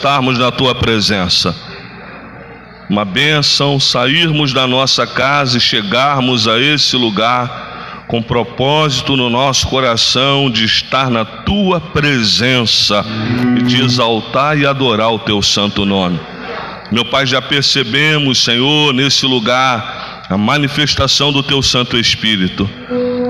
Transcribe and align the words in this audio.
estarmos 0.00 0.38
na 0.38 0.52
tua 0.52 0.76
presença. 0.76 1.52
Uma 2.88 3.04
bênção 3.04 3.80
sairmos 3.80 4.52
da 4.52 4.64
nossa 4.64 5.04
casa 5.04 5.58
e 5.58 5.60
chegarmos 5.60 6.46
a 6.46 6.56
esse 6.56 6.96
lugar 6.96 8.04
com 8.06 8.22
propósito 8.22 9.16
no 9.16 9.28
nosso 9.28 9.66
coração 9.66 10.48
de 10.48 10.64
estar 10.64 11.10
na 11.10 11.24
tua 11.24 11.80
presença 11.80 13.04
e 13.58 13.62
de 13.64 13.82
exaltar 13.82 14.56
e 14.56 14.64
adorar 14.64 15.12
o 15.12 15.18
teu 15.18 15.42
santo 15.42 15.84
nome. 15.84 16.20
Meu 16.92 17.04
Pai, 17.04 17.26
já 17.26 17.42
percebemos, 17.42 18.44
Senhor, 18.44 18.94
nesse 18.94 19.26
lugar 19.26 20.22
a 20.30 20.38
manifestação 20.38 21.32
do 21.32 21.42
teu 21.42 21.60
Santo 21.60 21.98
Espírito. 21.98 22.70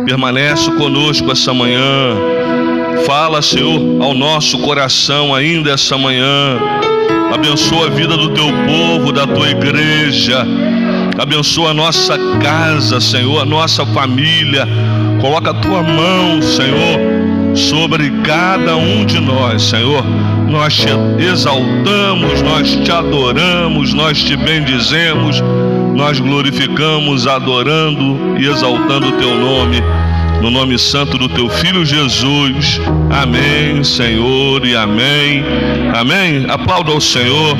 Permanece 0.04 0.70
conosco 0.72 1.32
essa 1.32 1.54
manhã. 1.54 2.37
Fala, 3.06 3.40
Senhor, 3.42 4.02
ao 4.02 4.14
nosso 4.14 4.58
coração 4.58 5.34
ainda 5.34 5.72
essa 5.72 5.96
manhã 5.96 6.58
Abençoa 7.32 7.88
a 7.88 7.90
vida 7.90 8.16
do 8.16 8.30
teu 8.30 8.46
povo, 8.66 9.12
da 9.12 9.26
tua 9.26 9.50
igreja. 9.50 10.46
Abençoa 11.18 11.70
a 11.70 11.74
nossa 11.74 12.16
casa, 12.42 13.00
Senhor, 13.00 13.42
a 13.42 13.44
nossa 13.44 13.84
família. 13.84 14.66
Coloca 15.20 15.50
a 15.50 15.54
tua 15.54 15.82
mão, 15.82 16.40
Senhor, 16.40 17.54
sobre 17.54 18.10
cada 18.24 18.76
um 18.76 19.04
de 19.04 19.20
nós, 19.20 19.62
Senhor. 19.62 20.02
Nós 20.48 20.74
te 20.74 20.88
exaltamos, 21.22 22.40
nós 22.40 22.76
te 22.76 22.90
adoramos, 22.90 23.92
nós 23.92 24.22
te 24.22 24.34
bendizemos, 24.34 25.42
nós 25.94 26.18
glorificamos, 26.18 27.26
adorando 27.26 28.38
e 28.38 28.46
exaltando 28.46 29.08
o 29.08 29.12
teu 29.12 29.38
nome 29.38 29.82
no 30.40 30.50
nome 30.50 30.78
santo 30.78 31.18
do 31.18 31.28
teu 31.28 31.48
filho 31.48 31.84
Jesus. 31.84 32.80
Amém, 33.10 33.82
Senhor, 33.82 34.64
e 34.64 34.76
amém. 34.76 35.44
Amém. 35.94 36.46
Aplauda 36.48 36.92
ao 36.92 37.00
Senhor. 37.00 37.56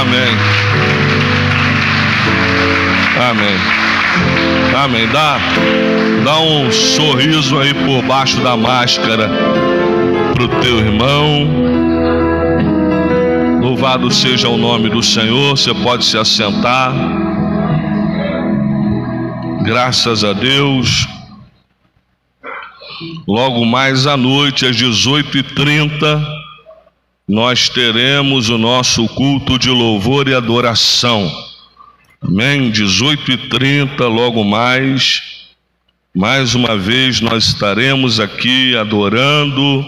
Amém. 0.00 0.36
Amém. 3.30 3.56
Amém. 4.76 5.08
Dá, 5.08 5.38
dá 6.24 6.38
um 6.40 6.70
sorriso 6.70 7.58
aí 7.58 7.72
por 7.72 8.02
baixo 8.02 8.40
da 8.40 8.56
máscara 8.56 9.30
pro 10.34 10.48
teu 10.60 10.78
irmão. 10.78 11.48
Louvado 13.62 14.12
seja 14.12 14.48
o 14.48 14.58
nome 14.58 14.90
do 14.90 15.02
Senhor. 15.02 15.56
Você 15.56 15.72
pode 15.72 16.04
se 16.04 16.18
assentar. 16.18 16.92
Graças 19.64 20.22
a 20.22 20.32
Deus. 20.32 21.08
Logo 23.26 23.64
mais 23.64 24.06
à 24.06 24.16
noite, 24.16 24.66
às 24.66 24.76
18h30, 24.76 26.24
nós 27.26 27.68
teremos 27.68 28.48
o 28.50 28.58
nosso 28.58 29.08
culto 29.08 29.58
de 29.58 29.70
louvor 29.70 30.28
e 30.28 30.34
adoração. 30.34 31.28
Amém? 32.20 32.70
18h30, 32.70 33.98
logo 34.06 34.44
mais. 34.44 35.48
Mais 36.14 36.54
uma 36.54 36.76
vez 36.76 37.20
nós 37.20 37.46
estaremos 37.46 38.20
aqui 38.20 38.76
adorando 38.76 39.84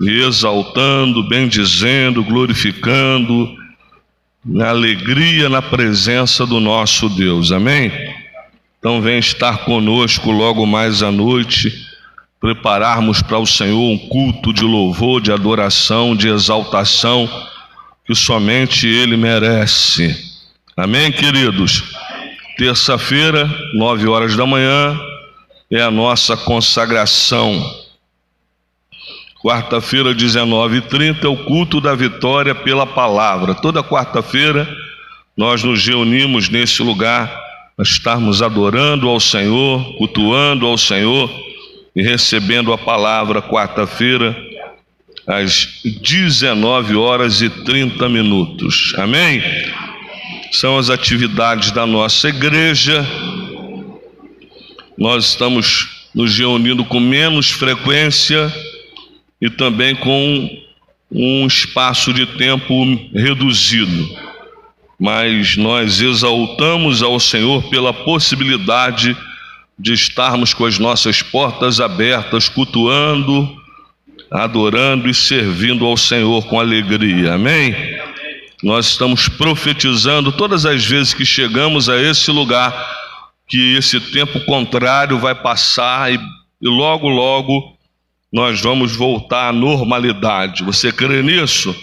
exaltando, 0.00 1.22
bendizendo, 1.22 2.22
glorificando, 2.22 3.56
na 4.44 4.68
alegria 4.68 5.48
na 5.48 5.62
presença 5.62 6.46
do 6.46 6.60
nosso 6.60 7.08
Deus. 7.08 7.50
Amém? 7.50 7.90
Então, 8.86 9.02
vem 9.02 9.18
estar 9.18 9.64
conosco 9.64 10.30
logo 10.30 10.64
mais 10.64 11.02
à 11.02 11.10
noite, 11.10 11.72
prepararmos 12.40 13.20
para 13.20 13.36
o 13.36 13.44
Senhor 13.44 13.80
um 13.80 13.98
culto 13.98 14.52
de 14.52 14.62
louvor, 14.62 15.20
de 15.20 15.32
adoração, 15.32 16.14
de 16.14 16.28
exaltação, 16.28 17.28
que 18.06 18.14
somente 18.14 18.86
Ele 18.86 19.16
merece. 19.16 20.16
Amém, 20.76 21.10
queridos? 21.10 21.82
Terça-feira, 22.56 23.50
nove 23.74 24.06
horas 24.06 24.36
da 24.36 24.46
manhã, 24.46 24.96
é 25.68 25.82
a 25.82 25.90
nossa 25.90 26.36
consagração. 26.36 27.68
Quarta-feira, 29.42 30.14
19h30, 30.14 31.24
é 31.24 31.28
o 31.28 31.36
culto 31.36 31.80
da 31.80 31.96
vitória 31.96 32.54
pela 32.54 32.86
palavra. 32.86 33.52
Toda 33.52 33.82
quarta-feira, 33.82 34.64
nós 35.36 35.64
nos 35.64 35.84
reunimos 35.84 36.48
nesse 36.48 36.84
lugar 36.84 37.45
estarmos 37.78 38.40
adorando 38.40 39.08
ao 39.08 39.20
Senhor, 39.20 39.96
cultuando 39.98 40.66
ao 40.66 40.78
Senhor 40.78 41.30
e 41.94 42.02
recebendo 42.02 42.72
a 42.72 42.78
palavra 42.78 43.42
quarta-feira 43.42 44.34
às 45.26 45.82
19 45.84 46.96
horas 46.96 47.42
e 47.42 47.50
30 47.50 48.08
minutos. 48.08 48.94
Amém? 48.96 49.42
São 50.52 50.78
as 50.78 50.88
atividades 50.88 51.70
da 51.70 51.86
nossa 51.86 52.28
igreja. 52.28 53.06
Nós 54.96 55.26
estamos 55.26 56.08
nos 56.14 56.38
reunindo 56.38 56.84
com 56.84 56.98
menos 56.98 57.50
frequência 57.50 58.50
e 59.40 59.50
também 59.50 59.94
com 59.94 60.62
um 61.10 61.46
espaço 61.46 62.12
de 62.12 62.24
tempo 62.24 62.84
reduzido 63.12 64.25
mas 64.98 65.56
nós 65.56 66.00
exaltamos 66.00 67.02
ao 67.02 67.20
Senhor 67.20 67.62
pela 67.68 67.92
possibilidade 67.92 69.16
de 69.78 69.92
estarmos 69.92 70.54
com 70.54 70.64
as 70.64 70.78
nossas 70.78 71.22
portas 71.22 71.80
abertas, 71.80 72.48
cultuando, 72.48 73.48
adorando 74.30 75.08
e 75.08 75.14
servindo 75.14 75.84
ao 75.84 75.96
Senhor 75.96 76.46
com 76.46 76.58
alegria. 76.58 77.34
Amém? 77.34 77.74
Nós 78.62 78.88
estamos 78.88 79.28
profetizando 79.28 80.32
todas 80.32 80.64
as 80.64 80.84
vezes 80.84 81.12
que 81.12 81.26
chegamos 81.26 81.88
a 81.88 82.00
esse 82.00 82.30
lugar 82.30 82.72
que 83.46 83.76
esse 83.76 84.00
tempo 84.00 84.40
contrário 84.44 85.18
vai 85.18 85.34
passar 85.34 86.12
e, 86.12 86.16
e 86.16 86.68
logo, 86.68 87.08
logo 87.08 87.76
nós 88.32 88.60
vamos 88.60 88.96
voltar 88.96 89.48
à 89.48 89.52
normalidade. 89.52 90.64
Você 90.64 90.90
crê 90.90 91.22
nisso? 91.22 91.74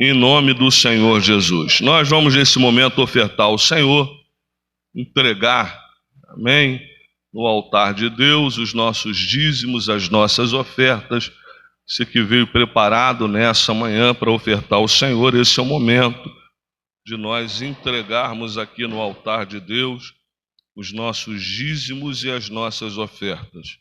Em 0.00 0.12
nome 0.12 0.52
do 0.52 0.70
Senhor 0.70 1.20
Jesus. 1.20 1.80
Nós 1.80 2.08
vamos 2.08 2.34
nesse 2.34 2.58
momento 2.58 3.00
ofertar 3.00 3.46
ao 3.46 3.58
Senhor, 3.58 4.08
entregar, 4.94 5.78
amém, 6.28 6.80
no 7.32 7.46
altar 7.46 7.94
de 7.94 8.08
Deus 8.10 8.58
os 8.58 8.74
nossos 8.74 9.16
dízimos, 9.16 9.88
as 9.88 10.08
nossas 10.08 10.52
ofertas. 10.52 11.30
Você 11.86 12.04
que 12.04 12.22
veio 12.22 12.46
preparado 12.46 13.28
nessa 13.28 13.72
manhã 13.72 14.14
para 14.14 14.30
ofertar 14.30 14.78
ao 14.78 14.88
Senhor, 14.88 15.34
esse 15.34 15.58
é 15.58 15.62
o 15.62 15.66
momento 15.66 16.30
de 17.06 17.16
nós 17.16 17.62
entregarmos 17.62 18.58
aqui 18.58 18.86
no 18.86 19.00
altar 19.00 19.46
de 19.46 19.60
Deus 19.60 20.12
os 20.74 20.92
nossos 20.92 21.42
dízimos 21.42 22.24
e 22.24 22.30
as 22.30 22.50
nossas 22.50 22.98
ofertas. 22.98 23.78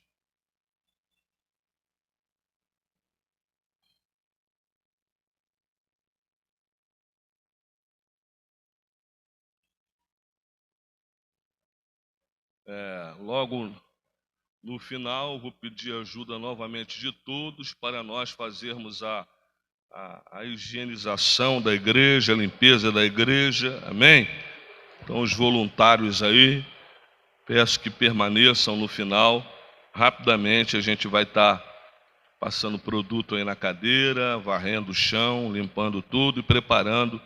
É, 12.67 13.13
logo 13.19 13.71
no 14.63 14.79
final, 14.79 15.39
vou 15.39 15.51
pedir 15.51 15.93
ajuda 15.93 16.39
novamente 16.39 16.99
de 16.99 17.11
todos 17.11 17.73
para 17.73 18.01
nós 18.01 18.31
fazermos 18.31 19.03
a, 19.03 19.27
a, 19.93 20.39
a 20.39 20.45
higienização 20.45 21.61
da 21.61 21.73
igreja, 21.73 22.33
a 22.33 22.35
limpeza 22.35 22.91
da 22.91 23.05
igreja, 23.05 23.83
amém? 23.85 24.27
Então, 25.03 25.21
os 25.21 25.33
voluntários 25.33 26.23
aí, 26.23 26.65
peço 27.45 27.79
que 27.79 27.91
permaneçam 27.91 28.75
no 28.75 28.87
final. 28.87 29.45
Rapidamente 29.93 30.75
a 30.75 30.81
gente 30.81 31.07
vai 31.07 31.21
estar 31.21 31.59
tá 31.59 31.75
passando 32.39 32.79
produto 32.79 33.35
aí 33.35 33.43
na 33.43 33.55
cadeira, 33.55 34.39
varrendo 34.39 34.91
o 34.91 34.95
chão, 34.95 35.53
limpando 35.53 36.01
tudo 36.01 36.39
e 36.39 36.43
preparando 36.43 37.21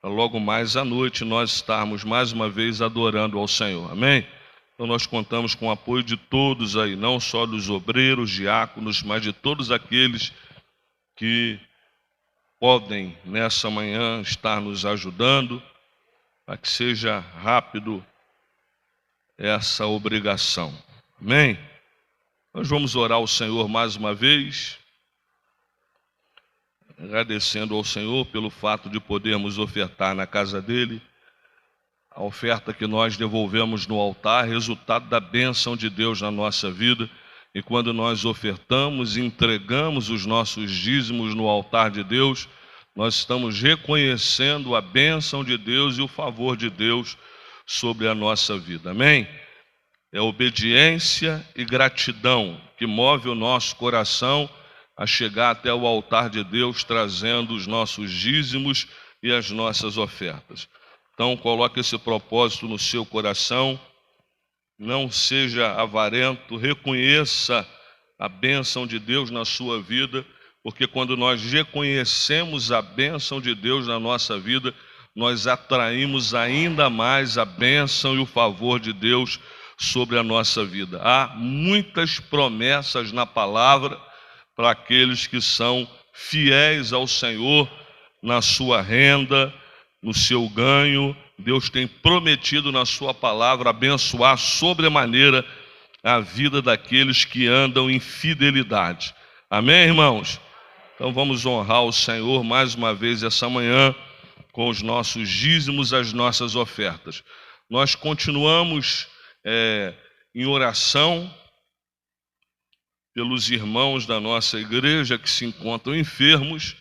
para 0.00 0.10
logo 0.10 0.40
mais 0.40 0.76
à 0.76 0.84
noite 0.84 1.24
nós 1.24 1.52
estarmos 1.52 2.02
mais 2.02 2.32
uma 2.32 2.50
vez 2.50 2.82
adorando 2.82 3.38
ao 3.38 3.46
Senhor. 3.46 3.90
Amém? 3.90 4.26
Então 4.74 4.88
nós 4.88 5.06
contamos 5.06 5.54
com 5.54 5.68
o 5.68 5.70
apoio 5.70 6.02
de 6.02 6.16
todos 6.16 6.76
aí, 6.76 6.96
não 6.96 7.20
só 7.20 7.46
dos 7.46 7.70
obreiros, 7.70 8.30
diáconos, 8.30 9.02
mas 9.04 9.22
de 9.22 9.32
todos 9.32 9.70
aqueles 9.70 10.32
que 11.14 11.60
podem 12.58 13.16
nessa 13.24 13.70
manhã 13.70 14.20
estar 14.20 14.60
nos 14.60 14.84
ajudando 14.84 15.62
para 16.44 16.56
que 16.56 16.68
seja 16.68 17.20
rápido 17.20 18.04
essa 19.38 19.86
obrigação. 19.86 20.76
Amém? 21.20 21.56
Nós 22.52 22.68
vamos 22.68 22.96
orar 22.96 23.18
ao 23.18 23.28
Senhor 23.28 23.68
mais 23.68 23.94
uma 23.94 24.12
vez, 24.12 24.78
agradecendo 26.98 27.76
ao 27.76 27.84
Senhor 27.84 28.26
pelo 28.26 28.50
fato 28.50 28.90
de 28.90 28.98
podermos 28.98 29.56
ofertar 29.56 30.16
na 30.16 30.26
casa 30.26 30.60
dele 30.60 31.00
a 32.14 32.22
oferta 32.22 32.72
que 32.72 32.86
nós 32.86 33.16
devolvemos 33.16 33.86
no 33.86 33.98
altar, 33.98 34.46
resultado 34.46 35.08
da 35.08 35.18
bênção 35.18 35.76
de 35.76 35.90
Deus 35.90 36.20
na 36.20 36.30
nossa 36.30 36.70
vida, 36.70 37.10
E 37.54 37.62
quando 37.62 37.92
nós 37.92 38.24
ofertamos, 38.24 39.16
entregamos 39.16 40.10
os 40.10 40.26
nossos 40.26 40.72
dízimos 40.72 41.34
no 41.34 41.46
altar 41.46 41.88
de 41.88 42.02
Deus, 42.02 42.48
nós 42.96 43.14
estamos 43.14 43.60
reconhecendo 43.60 44.74
a 44.74 44.80
bênção 44.80 45.44
de 45.44 45.56
Deus 45.56 45.96
e 45.96 46.02
o 46.02 46.08
favor 46.08 46.56
de 46.56 46.68
Deus 46.68 47.16
sobre 47.64 48.08
a 48.08 48.14
nossa 48.14 48.58
vida. 48.58 48.90
Amém? 48.90 49.28
É 50.12 50.20
obediência 50.20 51.46
e 51.54 51.64
gratidão 51.64 52.60
que 52.76 52.86
move 52.86 53.28
o 53.28 53.34
nosso 53.36 53.76
coração 53.76 54.50
a 54.96 55.06
chegar 55.06 55.50
até 55.50 55.72
o 55.72 55.86
altar 55.86 56.28
de 56.28 56.42
Deus 56.42 56.82
trazendo 56.82 57.54
os 57.54 57.66
nossos 57.66 58.10
dízimos 58.10 58.88
e 59.22 59.32
as 59.32 59.50
nossas 59.50 59.96
ofertas. 59.96 60.68
Então, 61.14 61.36
coloque 61.36 61.80
esse 61.80 61.96
propósito 61.96 62.66
no 62.66 62.78
seu 62.78 63.06
coração 63.06 63.80
não 64.78 65.10
seja 65.10 65.72
avarento, 65.72 66.56
reconheça 66.56 67.66
a 68.18 68.28
bênção 68.28 68.86
de 68.86 68.98
Deus 68.98 69.30
na 69.30 69.44
sua 69.44 69.80
vida, 69.80 70.24
porque 70.62 70.86
quando 70.86 71.16
nós 71.16 71.42
reconhecemos 71.44 72.72
a 72.72 72.82
bênção 72.82 73.40
de 73.40 73.54
Deus 73.54 73.86
na 73.86 74.00
nossa 74.00 74.38
vida, 74.38 74.74
nós 75.14 75.46
atraímos 75.46 76.34
ainda 76.34 76.90
mais 76.90 77.38
a 77.38 77.44
bênção 77.44 78.16
e 78.16 78.18
o 78.18 78.26
favor 78.26 78.80
de 78.80 78.92
Deus 78.92 79.38
sobre 79.78 80.18
a 80.18 80.22
nossa 80.22 80.64
vida. 80.64 81.00
Há 81.02 81.28
muitas 81.36 82.18
promessas 82.18 83.12
na 83.12 83.24
palavra 83.24 84.00
para 84.56 84.70
aqueles 84.70 85.26
que 85.26 85.40
são 85.40 85.88
fiéis 86.12 86.92
ao 86.92 87.06
Senhor 87.06 87.68
na 88.22 88.40
sua 88.40 88.80
renda, 88.80 89.52
no 90.04 90.12
seu 90.12 90.46
ganho, 90.50 91.16
Deus 91.38 91.70
tem 91.70 91.88
prometido 91.88 92.70
na 92.70 92.84
Sua 92.84 93.14
palavra 93.14 93.70
abençoar 93.70 94.36
sobremaneira 94.36 95.42
a 96.02 96.20
vida 96.20 96.60
daqueles 96.60 97.24
que 97.24 97.46
andam 97.46 97.90
em 97.90 97.98
fidelidade. 97.98 99.14
Amém, 99.48 99.86
irmãos? 99.86 100.38
Então 100.94 101.10
vamos 101.10 101.46
honrar 101.46 101.84
o 101.84 101.92
Senhor 101.92 102.44
mais 102.44 102.74
uma 102.74 102.94
vez 102.94 103.22
essa 103.22 103.48
manhã 103.48 103.94
com 104.52 104.68
os 104.68 104.82
nossos 104.82 105.26
dízimos, 105.26 105.94
as 105.94 106.12
nossas 106.12 106.54
ofertas. 106.54 107.24
Nós 107.70 107.94
continuamos 107.94 109.08
é, 109.42 109.94
em 110.34 110.44
oração 110.44 111.32
pelos 113.14 113.50
irmãos 113.50 114.04
da 114.04 114.20
nossa 114.20 114.60
igreja 114.60 115.18
que 115.18 115.30
se 115.30 115.46
encontram 115.46 115.96
enfermos 115.96 116.76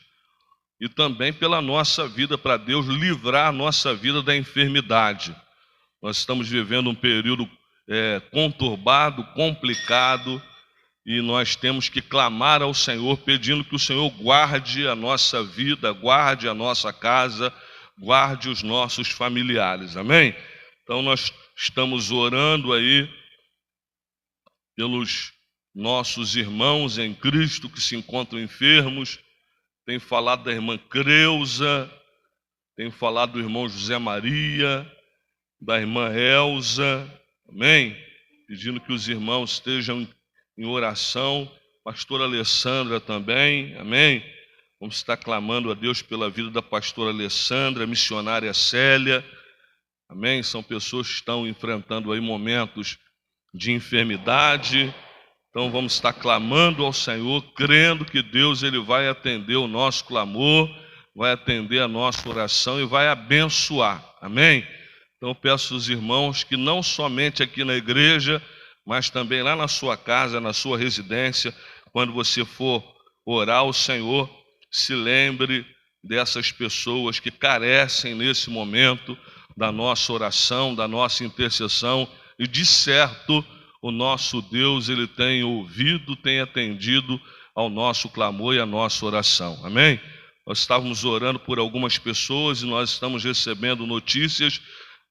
e 0.83 0.89
também 0.89 1.31
pela 1.31 1.61
nossa 1.61 2.09
vida, 2.09 2.37
para 2.37 2.57
Deus 2.57 2.85
livrar 2.87 3.47
a 3.47 3.51
nossa 3.53 3.95
vida 3.95 4.21
da 4.21 4.35
enfermidade. 4.35 5.33
Nós 6.01 6.17
estamos 6.17 6.49
vivendo 6.49 6.89
um 6.89 6.95
período 6.95 7.49
é, 7.87 8.21
conturbado, 8.33 9.23
complicado, 9.27 10.43
e 11.05 11.21
nós 11.21 11.55
temos 11.55 11.87
que 11.87 12.01
clamar 12.01 12.61
ao 12.61 12.73
Senhor, 12.73 13.17
pedindo 13.19 13.63
que 13.63 13.73
o 13.73 13.79
Senhor 13.79 14.09
guarde 14.09 14.85
a 14.85 14.93
nossa 14.93 15.41
vida, 15.41 15.89
guarde 15.93 16.49
a 16.49 16.53
nossa 16.53 16.91
casa, 16.91 17.53
guarde 17.97 18.49
os 18.49 18.61
nossos 18.61 19.07
familiares, 19.07 19.95
amém? 19.95 20.35
Então 20.83 21.01
nós 21.01 21.31
estamos 21.55 22.11
orando 22.11 22.73
aí 22.73 23.09
pelos 24.75 25.31
nossos 25.73 26.35
irmãos 26.35 26.97
em 26.97 27.13
Cristo 27.13 27.69
que 27.69 27.79
se 27.79 27.95
encontram 27.95 28.37
enfermos, 28.37 29.22
tem 29.85 29.99
falado 29.99 30.43
da 30.43 30.51
irmã 30.51 30.77
Creuza, 30.77 31.91
tem 32.75 32.89
falado 32.89 33.33
do 33.33 33.39
irmão 33.39 33.67
José 33.67 33.97
Maria, 33.97 34.89
da 35.61 35.79
irmã 35.79 36.11
Elza, 36.13 37.09
amém? 37.49 37.95
Pedindo 38.47 38.79
que 38.79 38.91
os 38.91 39.07
irmãos 39.07 39.53
estejam 39.53 40.07
em 40.57 40.65
oração, 40.65 41.51
pastora 41.83 42.23
Alessandra 42.23 42.99
também, 42.99 43.75
amém? 43.77 44.23
Vamos 44.79 44.95
estar 44.95 45.17
clamando 45.17 45.71
a 45.71 45.73
Deus 45.73 46.01
pela 46.01 46.29
vida 46.29 46.49
da 46.49 46.61
pastora 46.61 47.09
Alessandra, 47.11 47.87
missionária 47.87 48.53
Célia, 48.53 49.23
amém? 50.09 50.43
São 50.43 50.63
pessoas 50.63 51.07
que 51.07 51.13
estão 51.15 51.47
enfrentando 51.47 52.11
aí 52.11 52.19
momentos 52.19 52.97
de 53.53 53.71
enfermidade, 53.71 54.93
então 55.53 55.69
vamos 55.69 55.93
estar 55.93 56.13
clamando 56.13 56.83
ao 56.83 56.91
Senhor, 56.91 57.43
crendo 57.53 58.03
que 58.05 58.23
Deus 58.23 58.63
ele 58.63 58.79
vai 58.79 59.07
atender 59.07 59.55
o 59.55 59.67
nosso 59.67 60.03
clamor, 60.03 60.67
vai 61.15 61.31
atender 61.31 61.79
a 61.79 61.87
nossa 61.87 62.27
oração 62.27 62.81
e 62.81 62.85
vai 62.87 63.07
abençoar. 63.07 64.03
Amém? 64.19 64.67
Então 65.15 65.35
peço 65.35 65.75
aos 65.75 65.89
irmãos 65.89 66.43
que 66.43 66.57
não 66.57 66.81
somente 66.81 67.43
aqui 67.43 67.63
na 67.63 67.75
igreja, 67.75 68.41
mas 68.83 69.11
também 69.11 69.43
lá 69.43 69.55
na 69.55 69.67
sua 69.67 69.95
casa, 69.95 70.41
na 70.41 70.53
sua 70.53 70.75
residência, 70.75 71.55
quando 71.91 72.11
você 72.11 72.43
for 72.43 72.83
orar 73.23 73.59
ao 73.59 73.73
Senhor, 73.73 74.27
se 74.71 74.95
lembre 74.95 75.63
dessas 76.03 76.51
pessoas 76.51 77.19
que 77.19 77.29
carecem 77.29 78.15
nesse 78.15 78.49
momento 78.49 79.15
da 79.55 79.71
nossa 79.71 80.11
oração, 80.11 80.73
da 80.73 80.87
nossa 80.87 81.23
intercessão 81.23 82.09
e 82.39 82.47
de 82.47 82.65
certo 82.65 83.45
o 83.83 83.91
nosso 83.91 84.41
Deus, 84.41 84.87
ele 84.87 85.05
tem 85.05 85.43
ouvido, 85.43 86.15
tem 86.15 86.39
atendido 86.39 87.19
ao 87.53 87.69
nosso 87.69 88.07
clamor 88.07 88.55
e 88.55 88.59
à 88.59 88.65
nossa 88.65 89.05
oração. 89.05 89.59
Amém? 89.61 89.99
Nós 90.47 90.59
estávamos 90.59 91.03
orando 91.03 91.37
por 91.37 91.59
algumas 91.59 91.97
pessoas 91.97 92.61
e 92.61 92.65
nós 92.65 92.91
estamos 92.91 93.25
recebendo 93.25 93.85
notícias 93.85 94.61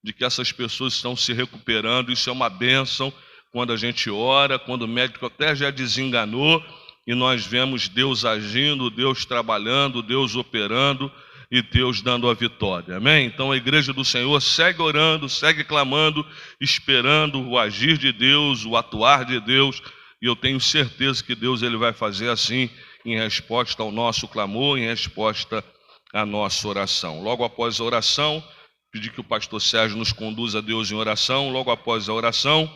de 0.03 0.11
que 0.11 0.25
essas 0.25 0.51
pessoas 0.51 0.93
estão 0.93 1.15
se 1.15 1.33
recuperando. 1.33 2.11
Isso 2.11 2.31
é 2.31 2.33
uma 2.33 2.49
bênção 2.49 3.13
quando 3.51 3.71
a 3.71 3.77
gente 3.77 4.09
ora, 4.09 4.57
quando 4.57 4.81
o 4.81 4.87
médico 4.87 5.27
até 5.27 5.55
já 5.55 5.69
desenganou 5.69 6.59
e 7.05 7.13
nós 7.13 7.45
vemos 7.45 7.87
Deus 7.87 8.25
agindo, 8.25 8.89
Deus 8.89 9.23
trabalhando, 9.23 10.01
Deus 10.01 10.35
operando 10.35 11.11
e 11.53 11.61
Deus 11.61 12.01
dando 12.01 12.27
a 12.27 12.33
vitória. 12.33 12.97
Amém? 12.97 13.27
Então 13.27 13.51
a 13.51 13.55
igreja 13.55 13.93
do 13.93 14.03
Senhor 14.03 14.41
segue 14.41 14.81
orando, 14.81 15.29
segue 15.29 15.63
clamando, 15.63 16.25
esperando 16.59 17.47
o 17.47 17.59
agir 17.59 17.95
de 17.95 18.11
Deus, 18.11 18.65
o 18.65 18.75
atuar 18.75 19.23
de 19.23 19.39
Deus, 19.39 19.79
e 20.19 20.25
eu 20.25 20.35
tenho 20.35 20.59
certeza 20.59 21.23
que 21.23 21.35
Deus 21.35 21.61
ele 21.61 21.77
vai 21.77 21.93
fazer 21.93 22.27
assim 22.31 22.71
em 23.05 23.19
resposta 23.19 23.83
ao 23.83 23.91
nosso 23.91 24.27
clamor, 24.27 24.79
em 24.79 24.87
resposta 24.87 25.63
à 26.11 26.25
nossa 26.25 26.67
oração. 26.67 27.21
Logo 27.21 27.43
após 27.43 27.79
a 27.79 27.83
oração, 27.83 28.43
pedir 28.91 29.11
que 29.11 29.21
o 29.21 29.23
pastor 29.23 29.61
Sérgio 29.61 29.95
nos 29.95 30.11
conduza 30.11 30.57
a 30.57 30.61
Deus 30.61 30.89
em 30.89 30.95
oração. 30.95 31.51
Logo 31.51 31.69
após 31.69 32.09
a 32.09 32.13
oração, 32.13 32.67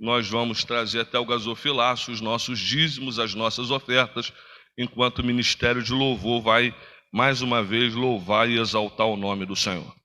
nós 0.00 0.26
vamos 0.26 0.64
trazer 0.64 1.00
até 1.00 1.18
o 1.18 1.26
gasofilaço 1.26 2.10
os 2.10 2.22
nossos 2.22 2.58
dízimos, 2.58 3.18
as 3.18 3.34
nossas 3.34 3.70
ofertas, 3.70 4.32
enquanto 4.78 5.18
o 5.18 5.24
ministério 5.24 5.82
de 5.82 5.92
louvor 5.92 6.40
vai 6.40 6.74
mais 7.10 7.40
uma 7.40 7.62
vez 7.62 7.94
louvar 7.94 8.48
e 8.48 8.58
exaltar 8.58 9.06
o 9.06 9.16
nome 9.16 9.46
do 9.46 9.56
Senhor. 9.56 9.96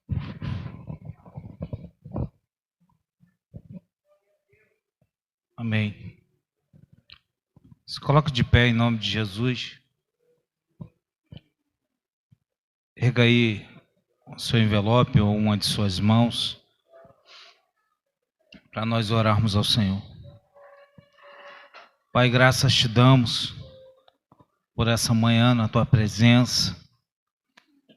Amém. 5.55 6.17
Se 7.85 7.99
coloque 7.99 8.31
de 8.31 8.43
pé 8.43 8.67
em 8.67 8.73
nome 8.73 8.97
de 8.97 9.09
Jesus. 9.09 9.79
Erga 12.95 13.23
aí 13.23 13.67
o 14.25 14.39
seu 14.39 14.59
envelope 14.59 15.19
ou 15.19 15.35
uma 15.35 15.57
de 15.57 15.65
suas 15.65 15.99
mãos 15.99 16.61
para 18.71 18.85
nós 18.85 19.11
orarmos 19.11 19.55
ao 19.55 19.63
Senhor. 19.63 20.01
Pai, 22.11 22.29
graças 22.29 22.73
te 22.73 22.87
damos 22.87 23.53
por 24.73 24.87
essa 24.87 25.13
manhã 25.13 25.53
na 25.53 25.67
tua 25.67 25.85
presença 25.85 26.82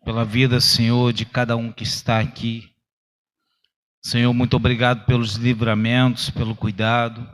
pela 0.07 0.25
vida, 0.25 0.61
Senhor, 0.61 1.13
de 1.13 1.25
cada 1.25 1.57
um 1.57 1.73
que 1.73 1.83
está 1.83 2.21
aqui. 2.21 2.71
Senhor, 4.01 4.33
muito 4.33 4.55
obrigado 4.55 5.05
pelos 5.05 5.35
livramentos, 5.35 6.31
pelo 6.31 6.55
cuidado. 6.55 7.29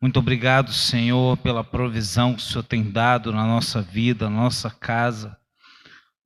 Muito 0.00 0.18
obrigado, 0.18 0.72
Senhor, 0.72 1.36
pela 1.36 1.62
provisão 1.62 2.32
que 2.32 2.40
o 2.40 2.42
Senhor 2.42 2.62
tem 2.62 2.90
dado 2.90 3.30
na 3.34 3.44
nossa 3.44 3.82
vida, 3.82 4.30
na 4.30 4.36
nossa 4.36 4.70
casa. 4.70 5.36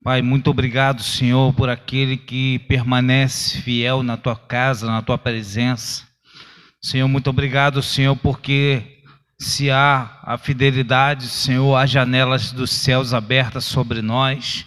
Pai, 0.01 0.21
muito 0.21 0.49
obrigado, 0.49 1.03
Senhor, 1.03 1.53
por 1.53 1.67
aquele 1.67 2.15
que 2.15 2.59
permanece 2.59 3.61
fiel 3.61 4.01
na 4.01 4.15
tua 4.15 4.37
casa, 4.37 4.87
na 4.87 5.01
tua 5.01 5.17
presença. 5.17 6.07
Senhor, 6.81 7.09
muito 7.09 7.29
obrigado, 7.29 7.83
Senhor, 7.83 8.15
porque 8.15 9.03
se 9.37 9.69
há 9.69 10.21
a 10.23 10.37
fidelidade, 10.37 11.27
Senhor, 11.27 11.75
há 11.75 11.85
janelas 11.85 12.53
dos 12.53 12.71
céus 12.71 13.13
abertas 13.13 13.65
sobre 13.65 14.01
nós. 14.01 14.65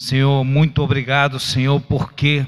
Senhor, 0.00 0.42
muito 0.44 0.82
obrigado, 0.82 1.38
Senhor, 1.38 1.78
porque 1.78 2.46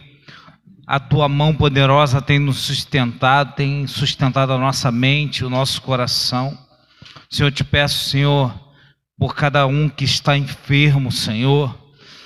a 0.86 0.98
tua 0.98 1.28
mão 1.28 1.54
poderosa 1.54 2.22
tem 2.22 2.38
nos 2.38 2.56
sustentado, 2.56 3.54
tem 3.54 3.86
sustentado 3.86 4.54
a 4.54 4.58
nossa 4.58 4.90
mente, 4.90 5.44
o 5.44 5.50
nosso 5.50 5.82
coração. 5.82 6.56
Senhor, 7.28 7.52
te 7.52 7.62
peço, 7.62 8.08
Senhor, 8.08 8.58
por 9.18 9.34
cada 9.34 9.66
um 9.66 9.90
que 9.90 10.02
está 10.02 10.34
enfermo, 10.34 11.12
Senhor. 11.12 11.78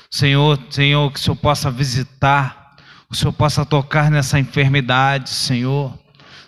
Senhor, 0.09 0.61
Senhor, 0.71 1.11
que 1.11 1.19
o 1.19 1.23
Senhor 1.23 1.37
possa 1.37 1.73
visitar, 1.73 2.77
o 3.11 3.15
Senhor 3.17 3.33
possa 3.33 3.67
tocar 3.67 4.13
nessa 4.13 4.39
enfermidade, 4.39 5.29
Senhor. 5.29 5.93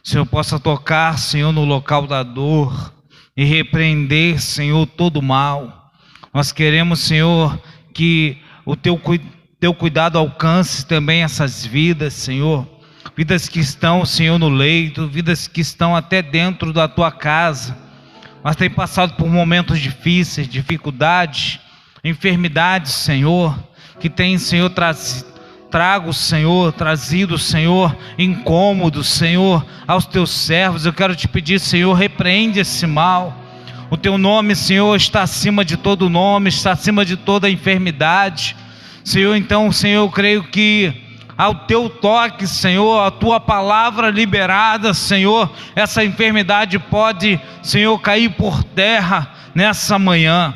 Senhor 0.05 0.25
possa 0.25 0.61
tocar, 0.61 1.19
Senhor, 1.19 1.51
no 1.51 1.65
local 1.65 2.07
da 2.07 2.23
dor, 2.23 2.95
e 3.37 3.43
repreender, 3.43 4.41
Senhor, 4.41 4.87
todo 4.87 5.21
mal. 5.21 5.91
Nós 6.33 6.53
queremos, 6.53 7.01
Senhor, 7.01 7.61
que 7.93 8.41
o 8.69 8.77
teu, 8.77 9.01
teu 9.59 9.73
cuidado 9.73 10.19
alcance 10.19 10.85
também 10.85 11.23
essas 11.23 11.65
vidas, 11.65 12.13
Senhor. 12.13 12.69
Vidas 13.17 13.49
que 13.49 13.59
estão, 13.59 14.05
Senhor, 14.05 14.39
no 14.39 14.51
leito, 14.51 15.09
vidas 15.09 15.49
que 15.49 15.63
estão 15.63 15.97
até 15.97 16.21
dentro 16.21 16.71
da 16.71 16.87
tua 16.87 17.11
casa, 17.11 17.75
mas 18.45 18.57
têm 18.57 18.69
passado 18.69 19.15
por 19.15 19.27
momentos 19.27 19.81
difíceis, 19.81 20.47
dificuldades, 20.47 21.59
enfermidades, 22.05 22.93
Senhor, 22.93 23.59
que 23.99 24.11
tem, 24.11 24.37
Senhor, 24.37 24.69
trazido 24.69 25.39
trago, 25.71 26.13
Senhor, 26.13 26.73
trazido, 26.73 27.39
Senhor, 27.39 27.97
incômodo, 28.19 29.03
Senhor, 29.03 29.65
aos 29.87 30.07
teus 30.07 30.31
servos. 30.31 30.85
Eu 30.85 30.93
quero 30.93 31.17
te 31.17 31.27
pedir, 31.27 31.59
Senhor, 31.59 31.95
repreende 31.95 32.61
esse 32.61 32.87
mal. 32.87 33.35
O 33.91 33.97
teu 33.97 34.19
nome, 34.19 34.55
Senhor, 34.55 34.95
está 34.97 35.23
acima 35.23 35.65
de 35.65 35.77
todo 35.77 36.11
nome, 36.11 36.51
está 36.51 36.73
acima 36.73 37.05
de 37.05 37.17
toda 37.17 37.49
enfermidade. 37.49 38.55
Senhor, 39.03 39.35
então, 39.35 39.73
Senhor, 39.73 40.03
eu 40.05 40.11
creio 40.11 40.45
que 40.45 40.93
ao 41.39 41.55
teu 41.55 41.89
toque, 41.89 42.47
Senhor, 42.47 43.01
a 43.01 43.11
tua 43.11 43.41
palavra 43.41 44.11
liberada, 44.11 44.93
Senhor, 44.93 45.51
essa 45.75 46.05
enfermidade 46.05 46.79
pode, 46.79 47.41
Senhor, 47.63 47.99
cair 48.01 48.31
por 48.31 48.63
terra 48.63 49.33
nessa 49.55 49.99
manhã. 49.99 50.53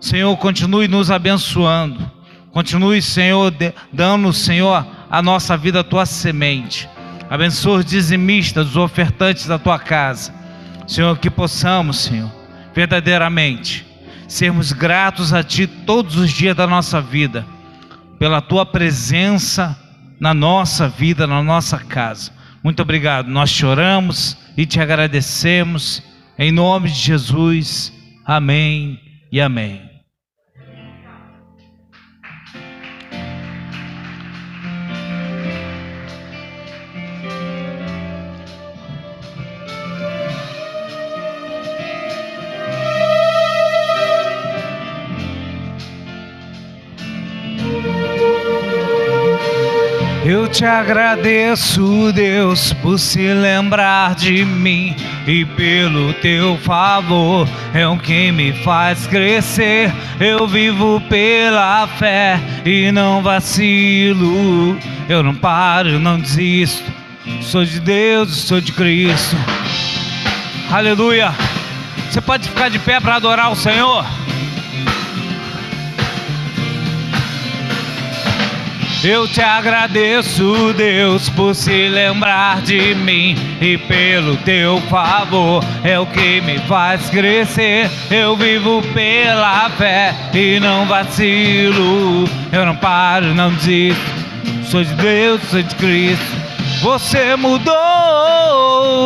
Senhor, 0.00 0.36
continue 0.38 0.88
nos 0.88 1.10
abençoando. 1.10 2.10
Continue, 2.50 3.00
Senhor, 3.02 3.52
dando, 3.92 4.32
Senhor, 4.32 4.86
a 5.10 5.22
nossa 5.22 5.56
vida, 5.56 5.80
a 5.80 5.84
tua 5.84 6.06
semente. 6.06 6.88
Abençoa 7.30 7.78
os 7.78 7.84
dizimistas, 7.84 8.68
os 8.68 8.76
ofertantes 8.76 9.46
da 9.46 9.58
tua 9.58 9.78
casa. 9.78 10.34
Senhor, 10.86 11.16
que 11.18 11.30
possamos, 11.30 11.98
Senhor, 11.98 12.30
verdadeiramente 12.74 13.86
sermos 14.26 14.72
gratos 14.72 15.32
a 15.32 15.42
Ti 15.42 15.66
todos 15.66 16.16
os 16.16 16.30
dias 16.30 16.56
da 16.56 16.66
nossa 16.66 17.00
vida, 17.00 17.46
pela 18.18 18.40
Tua 18.40 18.66
presença 18.66 19.78
na 20.18 20.34
nossa 20.34 20.88
vida, 20.88 21.26
na 21.26 21.42
nossa 21.42 21.78
casa. 21.78 22.32
Muito 22.62 22.80
obrigado. 22.80 23.28
Nós 23.28 23.50
choramos 23.50 24.36
e 24.56 24.64
te 24.64 24.80
agradecemos. 24.80 26.02
Em 26.38 26.50
nome 26.50 26.88
de 26.88 26.98
Jesus. 26.98 27.92
Amém 28.24 28.98
e 29.30 29.40
amém. 29.40 29.93
Eu 50.34 50.48
te 50.48 50.64
agradeço, 50.64 52.10
Deus, 52.12 52.72
por 52.72 52.98
se 52.98 53.32
lembrar 53.32 54.16
de 54.16 54.44
mim 54.44 54.92
e 55.28 55.44
pelo 55.44 56.12
teu 56.14 56.58
favor. 56.58 57.48
É 57.72 57.86
o 57.86 57.96
que 57.96 58.32
me 58.32 58.52
faz 58.52 59.06
crescer. 59.06 59.94
Eu 60.18 60.48
vivo 60.48 61.00
pela 61.08 61.86
fé 61.86 62.40
e 62.66 62.90
não 62.90 63.22
vacilo. 63.22 64.76
Eu 65.08 65.22
não 65.22 65.36
paro, 65.36 66.00
não 66.00 66.18
desisto. 66.18 66.92
Sou 67.40 67.64
de 67.64 67.78
Deus, 67.78 68.34
sou 68.34 68.60
de 68.60 68.72
Cristo. 68.72 69.36
Aleluia. 70.68 71.32
Você 72.10 72.20
pode 72.20 72.48
ficar 72.48 72.70
de 72.70 72.80
pé 72.80 72.98
para 72.98 73.14
adorar 73.14 73.52
o 73.52 73.56
Senhor? 73.56 74.04
Eu 79.04 79.28
te 79.28 79.42
agradeço, 79.42 80.72
Deus, 80.72 81.28
por 81.28 81.54
se 81.54 81.88
lembrar 81.88 82.62
de 82.62 82.94
mim 82.94 83.36
e 83.60 83.76
pelo 83.76 84.34
teu 84.38 84.80
favor 84.88 85.62
é 85.84 86.00
o 86.00 86.06
que 86.06 86.40
me 86.40 86.58
faz 86.60 87.10
crescer. 87.10 87.90
Eu 88.10 88.34
vivo 88.34 88.80
pela 88.94 89.68
fé 89.70 90.14
e 90.32 90.58
não 90.58 90.86
vacilo. 90.86 92.24
Eu 92.50 92.64
não 92.64 92.74
paro, 92.76 93.34
não 93.34 93.52
desisto. 93.52 94.00
Sou 94.64 94.82
de 94.82 94.94
Deus, 94.94 95.42
sou 95.50 95.62
de 95.62 95.74
Cristo. 95.74 96.24
Você 96.80 97.36
mudou 97.36 97.74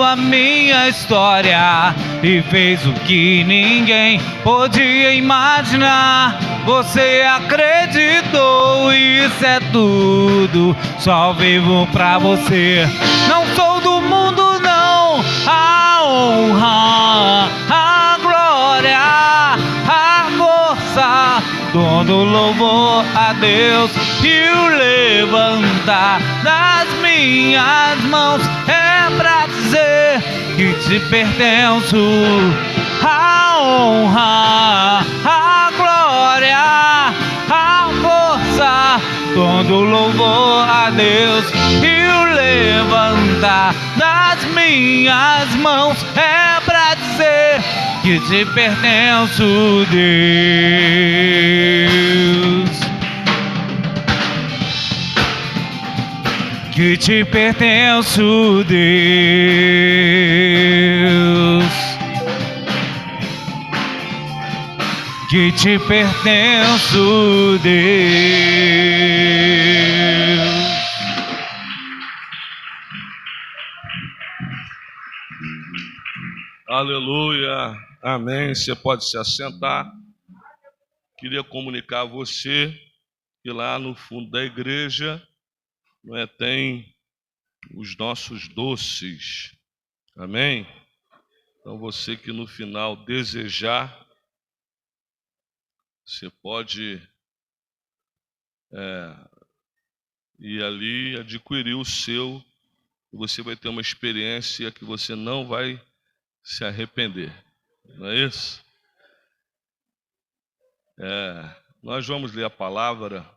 a 0.04 0.14
minha 0.16 0.88
história 0.88 1.92
e 2.22 2.42
fez 2.42 2.84
o 2.86 2.92
que 2.92 3.44
ninguém 3.44 4.20
podia 4.42 5.12
imaginar. 5.14 6.38
Você 6.64 7.24
acreditou, 7.36 8.92
isso 8.92 9.44
é 9.44 9.60
tudo. 9.72 10.76
Só 10.98 11.32
vivo 11.32 11.86
pra 11.92 12.18
você. 12.18 12.86
Não 13.28 13.46
sou 13.54 13.80
do 13.80 14.00
mundo, 14.02 14.60
não. 14.60 15.24
A 15.46 16.02
honra, 16.04 17.48
a 17.70 18.18
glória, 18.20 18.98
a 19.88 20.26
força. 20.36 21.42
Todo 21.72 22.24
louvor 22.24 23.04
a 23.14 23.32
Deus 23.34 23.90
e 24.22 24.50
o 24.50 24.68
levantar 24.76 26.20
das 26.42 26.88
minhas 27.00 28.02
mãos 28.10 28.42
é 28.66 29.16
pra 29.16 29.46
dizer 29.46 30.22
que 30.58 30.74
te 30.74 30.98
pertenço. 31.08 31.96
A 33.00 33.60
honra, 33.62 35.06
a 35.24 35.70
glória, 35.76 37.14
a 37.48 37.88
força, 38.02 39.00
todo 39.34 39.82
louvor 39.82 40.68
a 40.68 40.90
Deus 40.90 41.44
e 41.80 42.08
o 42.08 42.24
levantar 42.34 43.72
das 43.96 44.44
minhas 44.52 45.54
mãos 45.54 46.04
é 46.16 46.60
pra 46.64 46.94
dizer 46.94 47.62
que 48.02 48.18
te 48.18 48.44
pertenço, 48.46 49.86
Deus. 49.92 50.08
Que 56.78 56.96
te 56.96 57.24
pertenço, 57.24 58.62
Deus. 58.62 58.78
que 65.28 65.50
te 65.54 65.76
pertenço, 65.80 67.58
Deus. 67.64 67.98
Aleluia, 76.68 77.76
amém. 78.00 78.54
Você 78.54 78.76
pode 78.76 79.04
se 79.04 79.18
assentar. 79.18 79.90
Queria 81.18 81.42
comunicar 81.42 82.02
a 82.02 82.04
você 82.04 82.72
que 83.42 83.50
lá 83.50 83.80
no 83.80 83.96
fundo 83.96 84.30
da 84.30 84.44
igreja 84.44 85.20
não 86.08 86.16
é, 86.16 86.26
tem 86.26 86.96
os 87.74 87.94
nossos 87.98 88.48
doces, 88.48 89.54
amém? 90.16 90.66
Então 91.60 91.78
você 91.78 92.16
que 92.16 92.32
no 92.32 92.46
final 92.46 92.96
desejar 93.04 94.08
você 96.06 96.30
pode 96.40 97.06
é, 98.72 99.28
ir 100.38 100.64
ali 100.64 101.18
adquirir 101.20 101.74
o 101.74 101.84
seu, 101.84 102.42
e 103.12 103.16
você 103.18 103.42
vai 103.42 103.54
ter 103.54 103.68
uma 103.68 103.82
experiência 103.82 104.72
que 104.72 104.86
você 104.86 105.14
não 105.14 105.46
vai 105.46 105.78
se 106.42 106.64
arrepender. 106.64 107.30
Não 107.84 108.06
é 108.06 108.24
isso? 108.24 108.64
É, 110.98 111.62
nós 111.82 112.06
vamos 112.06 112.32
ler 112.32 112.46
a 112.46 112.50
palavra, 112.50 113.30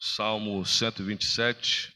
Salmo 0.00 0.64
127, 0.64 1.92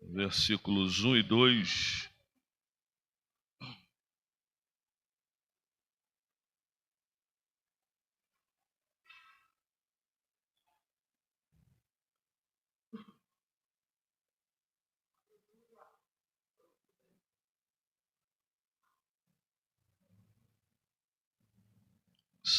versículos 0.00 1.02
1 1.02 1.16
e 1.16 1.22
2. 1.22 2.09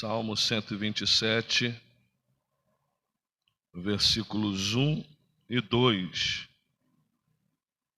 Salmo 0.02 0.36
127, 0.36 1.80
versículos 3.72 4.74
1 4.74 5.06
e 5.48 5.62
2. 5.62 6.50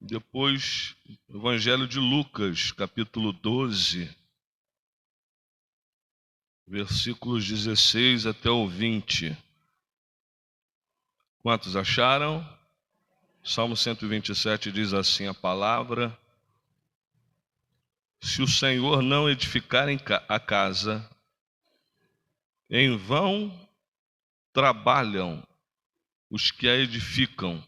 Depois, 0.01 0.97
Evangelho 1.29 1.87
de 1.87 1.99
Lucas, 1.99 2.73
capítulo 2.73 3.31
12, 3.31 4.13
versículos 6.67 7.47
16 7.47 8.25
até 8.25 8.49
o 8.49 8.67
20. 8.67 9.37
Quantos 11.37 11.73
acharam? 11.77 12.45
Salmo 13.41 13.77
127 13.77 14.73
diz 14.73 14.93
assim 14.93 15.27
a 15.27 15.33
palavra: 15.33 16.19
Se 18.19 18.41
o 18.41 18.47
Senhor 18.47 19.01
não 19.01 19.29
edificar 19.29 19.87
a 20.27 20.37
casa, 20.37 21.09
em 22.75 22.97
vão 22.97 23.53
trabalham 24.51 25.47
os 26.27 26.49
que 26.49 26.67
a 26.67 26.75
edificam. 26.75 27.63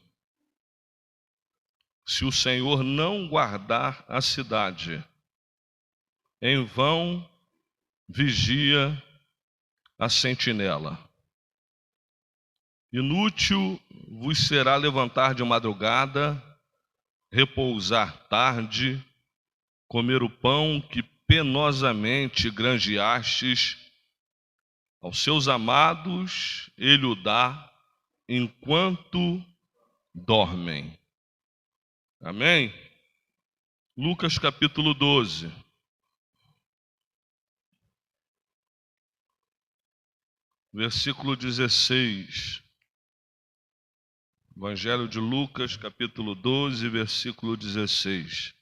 Se 2.07 2.25
o 2.25 2.31
Senhor 2.31 2.83
não 2.83 3.27
guardar 3.27 4.03
a 4.07 4.19
cidade, 4.19 5.03
em 6.41 6.65
vão 6.65 7.29
vigia 8.09 8.99
a 9.99 10.09
sentinela. 10.09 10.97
Inútil 12.91 13.79
vos 14.07 14.47
será 14.47 14.75
levantar 14.75 15.35
de 15.35 15.43
madrugada, 15.43 16.41
repousar 17.31 18.27
tarde, 18.27 19.05
comer 19.87 20.23
o 20.23 20.29
pão 20.31 20.81
que 20.81 21.03
penosamente 21.03 22.49
granjeastes, 22.49 23.84
aos 25.05 25.19
seus 25.19 25.47
amados 25.47 26.71
ele 26.75 27.05
o 27.05 27.13
dá 27.13 27.71
enquanto 28.27 29.39
dormem. 30.11 30.97
Amém? 32.19 32.73
Lucas 33.95 34.39
capítulo 34.39 34.95
12. 34.95 35.51
Versículo 40.73 41.35
16. 41.35 42.63
Evangelho 44.57 45.07
de 45.07 45.19
Lucas, 45.19 45.77
capítulo 45.77 46.33
12, 46.33 46.89
versículo 46.89 47.55
16. 47.55 48.55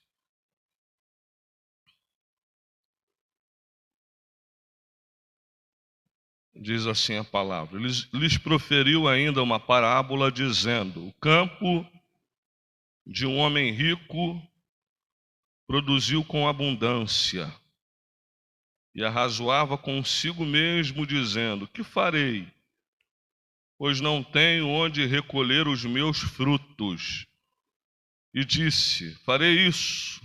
Diz 6.56 6.86
assim 6.86 7.18
a 7.18 7.24
palavra: 7.24 7.80
lhes, 7.80 8.10
lhes 8.14 8.38
proferiu 8.38 9.08
ainda 9.08 9.42
uma 9.42 9.60
parábola, 9.60 10.32
dizendo: 10.32 11.08
O 11.08 11.14
campo 11.14 11.86
de 13.06 13.26
um 13.26 13.38
homem 13.38 13.72
rico 13.72 14.42
produziu 15.68 16.24
com 16.24 16.48
abundância, 16.48 17.54
e 18.94 19.04
arrazoava 19.04 19.78
consigo 19.78 20.46
mesmo, 20.46 21.06
dizendo: 21.06 21.68
Que 21.68 21.84
farei? 21.84 22.48
pois 23.84 24.00
não 24.00 24.24
tenho 24.24 24.70
onde 24.70 25.06
recolher 25.06 25.68
os 25.68 25.84
meus 25.84 26.20
frutos. 26.20 27.28
E 28.34 28.46
disse: 28.46 29.14
Farei 29.26 29.68
isso, 29.68 30.22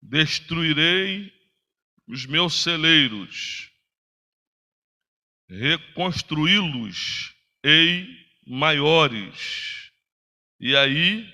destruirei 0.00 1.30
os 2.06 2.24
meus 2.24 2.54
celeiros, 2.54 3.70
reconstruí-los 5.48 7.34
ei 7.62 8.06
maiores, 8.46 9.90
e 10.60 10.76
aí 10.76 11.32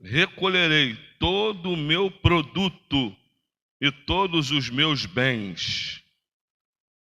recolherei 0.00 0.96
todo 1.18 1.72
o 1.72 1.76
meu 1.76 2.10
produto 2.10 3.16
e 3.80 3.90
todos 3.90 4.50
os 4.50 4.70
meus 4.70 5.06
bens. 5.06 6.02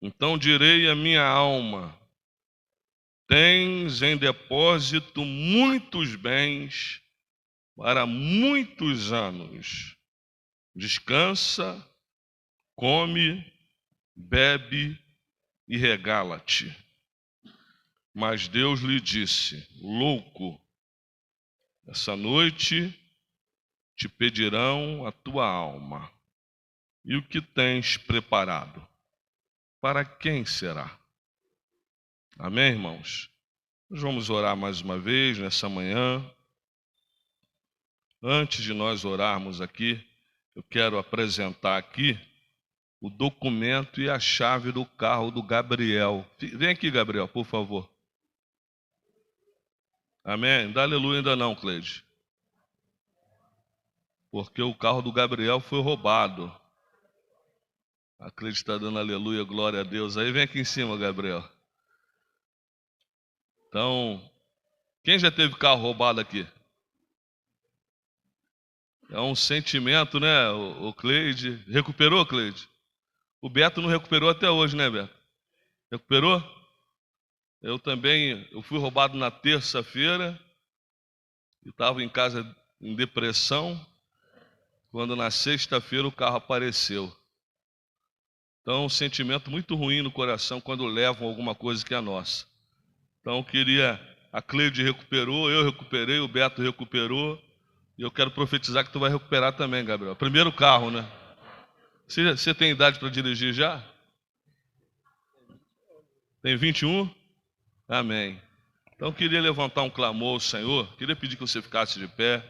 Então 0.00 0.38
direi 0.38 0.88
à 0.88 0.94
minha 0.94 1.24
alma: 1.24 1.98
Tens 3.26 4.02
em 4.02 4.16
depósito 4.16 5.24
muitos 5.24 6.14
bens 6.14 7.02
para 7.76 8.06
muitos 8.06 9.12
anos. 9.12 9.96
Descansa, 10.74 11.84
come, 12.76 13.44
bebe 14.14 15.05
e 15.66 15.76
regala-te. 15.76 16.74
Mas 18.14 18.48
Deus 18.48 18.80
lhe 18.80 19.00
disse: 19.00 19.66
Louco, 19.80 20.60
essa 21.86 22.16
noite 22.16 22.98
te 23.94 24.08
pedirão 24.08 25.06
a 25.06 25.12
tua 25.12 25.46
alma. 25.46 26.10
E 27.04 27.16
o 27.16 27.22
que 27.22 27.40
tens 27.40 27.96
preparado? 27.96 28.86
Para 29.80 30.04
quem 30.04 30.44
será? 30.44 30.98
Amém, 32.38 32.72
irmãos? 32.72 33.30
Nós 33.88 34.02
vamos 34.02 34.28
orar 34.28 34.56
mais 34.56 34.80
uma 34.80 34.98
vez 34.98 35.38
nessa 35.38 35.68
manhã. 35.68 36.24
Antes 38.20 38.64
de 38.64 38.74
nós 38.74 39.04
orarmos 39.04 39.60
aqui, 39.60 40.04
eu 40.54 40.62
quero 40.62 40.98
apresentar 40.98 41.78
aqui 41.78 42.18
o 43.00 43.10
documento 43.10 44.00
e 44.00 44.08
a 44.08 44.18
chave 44.18 44.72
do 44.72 44.84
carro 44.84 45.30
do 45.30 45.42
Gabriel. 45.42 46.24
Vem 46.38 46.70
aqui, 46.70 46.90
Gabriel, 46.90 47.28
por 47.28 47.44
favor. 47.44 47.88
Amém? 50.24 50.72
Dá 50.72 50.82
aleluia 50.82 51.18
ainda 51.18 51.36
não, 51.36 51.54
Cleide. 51.54 52.04
Porque 54.30 54.60
o 54.60 54.74
carro 54.74 55.00
do 55.00 55.12
Gabriel 55.12 55.60
foi 55.60 55.80
roubado. 55.80 56.52
A 58.18 58.30
Cleide 58.30 58.58
está 58.58 58.76
dando 58.76 58.98
aleluia, 58.98 59.44
glória 59.44 59.80
a 59.80 59.84
Deus. 59.84 60.16
Aí 60.16 60.32
vem 60.32 60.42
aqui 60.42 60.58
em 60.58 60.64
cima, 60.64 60.96
Gabriel. 60.96 61.48
Então, 63.68 64.20
quem 65.04 65.18
já 65.18 65.30
teve 65.30 65.54
carro 65.54 65.82
roubado 65.82 66.20
aqui? 66.20 66.46
É 69.10 69.20
um 69.20 69.34
sentimento, 69.36 70.18
né, 70.18 70.50
o, 70.50 70.92
Cleide? 70.92 71.62
Recuperou, 71.68 72.26
Cleide? 72.26 72.68
O 73.40 73.50
Beto 73.50 73.82
não 73.82 73.88
recuperou 73.88 74.30
até 74.30 74.50
hoje, 74.50 74.76
né, 74.76 74.88
Beto? 74.90 75.14
Recuperou? 75.90 76.42
Eu 77.62 77.78
também, 77.78 78.46
eu 78.52 78.62
fui 78.62 78.78
roubado 78.78 79.16
na 79.16 79.30
terça-feira 79.30 80.38
e 81.64 81.70
estava 81.70 82.02
em 82.02 82.08
casa 82.08 82.56
em 82.80 82.94
depressão, 82.94 83.84
quando 84.90 85.16
na 85.16 85.30
sexta-feira 85.30 86.06
o 86.06 86.12
carro 86.12 86.36
apareceu. 86.36 87.14
Então, 88.62 88.84
um 88.84 88.88
sentimento 88.88 89.50
muito 89.50 89.74
ruim 89.76 90.02
no 90.02 90.10
coração 90.10 90.60
quando 90.60 90.84
levam 90.86 91.28
alguma 91.28 91.54
coisa 91.54 91.84
que 91.84 91.94
é 91.94 92.00
nossa. 92.00 92.46
Então, 93.20 93.42
queria. 93.42 94.00
A 94.32 94.42
Cleide 94.42 94.82
recuperou, 94.82 95.50
eu 95.50 95.64
recuperei, 95.64 96.18
o 96.18 96.28
Beto 96.28 96.60
recuperou. 96.60 97.40
E 97.96 98.02
eu 98.02 98.10
quero 98.10 98.30
profetizar 98.30 98.84
que 98.84 98.92
tu 98.92 99.00
vai 99.00 99.10
recuperar 99.10 99.56
também, 99.56 99.84
Gabriel. 99.84 100.14
Primeiro 100.14 100.52
carro, 100.52 100.90
né? 100.90 101.08
Você, 102.06 102.30
você 102.30 102.54
tem 102.54 102.70
idade 102.70 102.98
para 103.00 103.08
dirigir 103.08 103.52
já? 103.52 103.84
Tem 106.40 106.56
21? 106.56 107.12
Amém. 107.88 108.40
Então, 108.94 109.12
queria 109.12 109.40
levantar 109.40 109.82
um 109.82 109.90
clamor 109.90 110.34
ao 110.34 110.40
Senhor. 110.40 110.86
Queria 110.96 111.16
pedir 111.16 111.34
que 111.34 111.40
você 111.40 111.60
ficasse 111.60 111.98
de 111.98 112.06
pé. 112.06 112.44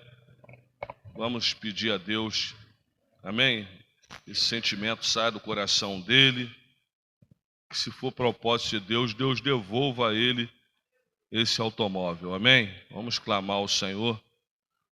Vamos 1.15 1.55
pedir 1.55 1.91
a 1.91 1.97
Deus. 1.97 2.55
Amém? 3.23 3.67
Esse 4.27 4.43
sentimento 4.43 5.05
saia 5.05 5.31
do 5.31 5.41
coração 5.41 6.01
dele. 6.03 6.55
Que 7.71 7.79
se 7.79 7.91
for 7.91 8.13
propósito 8.13 8.79
de 8.79 8.87
Deus, 8.87 9.15
Deus 9.15 9.41
devolva 9.41 10.11
a 10.11 10.15
ele 10.15 10.49
esse 11.33 11.61
automóvel. 11.61 12.35
Amém? 12.35 12.73
Vamos 12.91 13.19
clamar 13.19 13.57
ao 13.57 13.67
Senhor. 13.67 14.21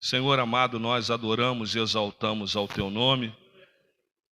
Senhor 0.01 0.39
amado, 0.39 0.79
nós 0.79 1.11
adoramos 1.11 1.75
e 1.75 1.81
exaltamos 1.81 2.55
ao 2.55 2.69
teu 2.69 2.89
nome. 2.89 3.35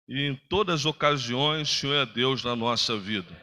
E 0.08 0.22
em 0.22 0.36
todas 0.48 0.80
as 0.80 0.86
ocasiões, 0.86 1.68
o 1.68 1.74
Senhor 1.74 1.94
é 1.94 2.06
Deus 2.06 2.44
na 2.44 2.54
nossa 2.54 2.96
vida. 2.96 3.34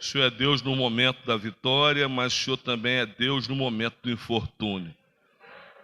O 0.00 0.04
Senhor 0.04 0.24
é 0.24 0.30
Deus 0.30 0.62
no 0.62 0.76
momento 0.76 1.24
da 1.26 1.36
vitória, 1.36 2.08
mas 2.08 2.32
o 2.32 2.44
Senhor 2.44 2.56
também 2.56 2.98
é 2.98 3.06
Deus 3.06 3.48
no 3.48 3.56
momento 3.56 3.96
do 4.02 4.10
infortúnio. 4.10 4.94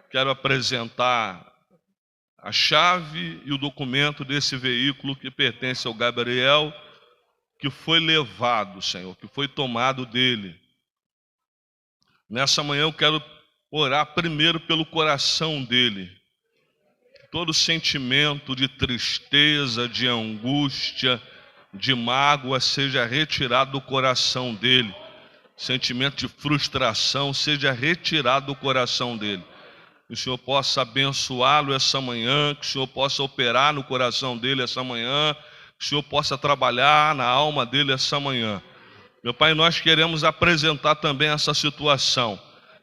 Quero 0.09 0.29
apresentar 0.29 1.53
a 2.37 2.51
chave 2.51 3.41
e 3.45 3.51
o 3.51 3.57
documento 3.57 4.23
desse 4.23 4.55
veículo 4.55 5.15
que 5.15 5.29
pertence 5.29 5.87
ao 5.87 5.93
Gabriel, 5.93 6.73
que 7.59 7.69
foi 7.69 7.99
levado, 7.99 8.81
Senhor, 8.81 9.15
que 9.17 9.27
foi 9.27 9.47
tomado 9.47 10.05
dele. 10.05 10.59
Nessa 12.29 12.63
manhã 12.63 12.83
eu 12.83 12.93
quero 12.93 13.21
orar 13.69 14.13
primeiro 14.13 14.59
pelo 14.59 14.85
coração 14.85 15.63
dele. 15.63 16.18
Todo 17.31 17.53
sentimento 17.53 18.55
de 18.55 18.67
tristeza, 18.67 19.87
de 19.87 20.07
angústia, 20.07 21.21
de 21.71 21.93
mágoa 21.93 22.59
seja 22.59 23.05
retirado 23.05 23.73
do 23.73 23.81
coração 23.81 24.55
dele. 24.55 24.93
Sentimento 25.55 26.15
de 26.15 26.27
frustração 26.27 27.31
seja 27.31 27.71
retirado 27.71 28.47
do 28.47 28.55
coração 28.55 29.15
dele. 29.15 29.43
que 30.07 30.13
o 30.13 30.17
Senhor 30.17 30.39
possa 30.39 30.81
abençoá-lo 30.81 31.71
essa 31.71 32.01
manhã, 32.01 32.55
que 32.55 32.65
o 32.65 32.67
Senhor 32.67 32.87
possa 32.87 33.21
operar 33.21 33.71
no 33.71 33.83
coração 33.83 34.35
dele 34.35 34.63
essa 34.63 34.83
manhã, 34.83 35.35
que 35.77 35.85
o 35.85 35.87
Senhor 35.87 36.01
possa 36.01 36.35
trabalhar 36.35 37.13
na 37.13 37.25
alma 37.25 37.63
dele 37.63 37.93
essa 37.93 38.19
manhã. 38.19 38.59
Meu 39.23 39.35
Pai, 39.35 39.53
nós 39.53 39.79
queremos 39.79 40.23
apresentar 40.23 40.95
também 40.95 41.29
essa 41.29 41.53
situação 41.53 42.41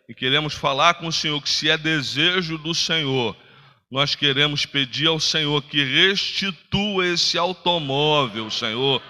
e 0.08 0.14
queremos 0.14 0.54
falar 0.54 0.94
com 0.94 1.08
o 1.08 1.12
Senhor 1.12 1.42
que, 1.42 1.48
se 1.48 1.68
é 1.68 1.76
desejo 1.76 2.56
do 2.58 2.72
Senhor, 2.72 3.34
nós 3.90 4.14
queremos 4.14 4.66
pedir 4.66 5.06
ao 5.06 5.20
Senhor 5.20 5.62
que 5.62 5.82
restitua 5.82 7.06
esse 7.06 7.38
automóvel, 7.38 8.50
Senhor, 8.50 9.00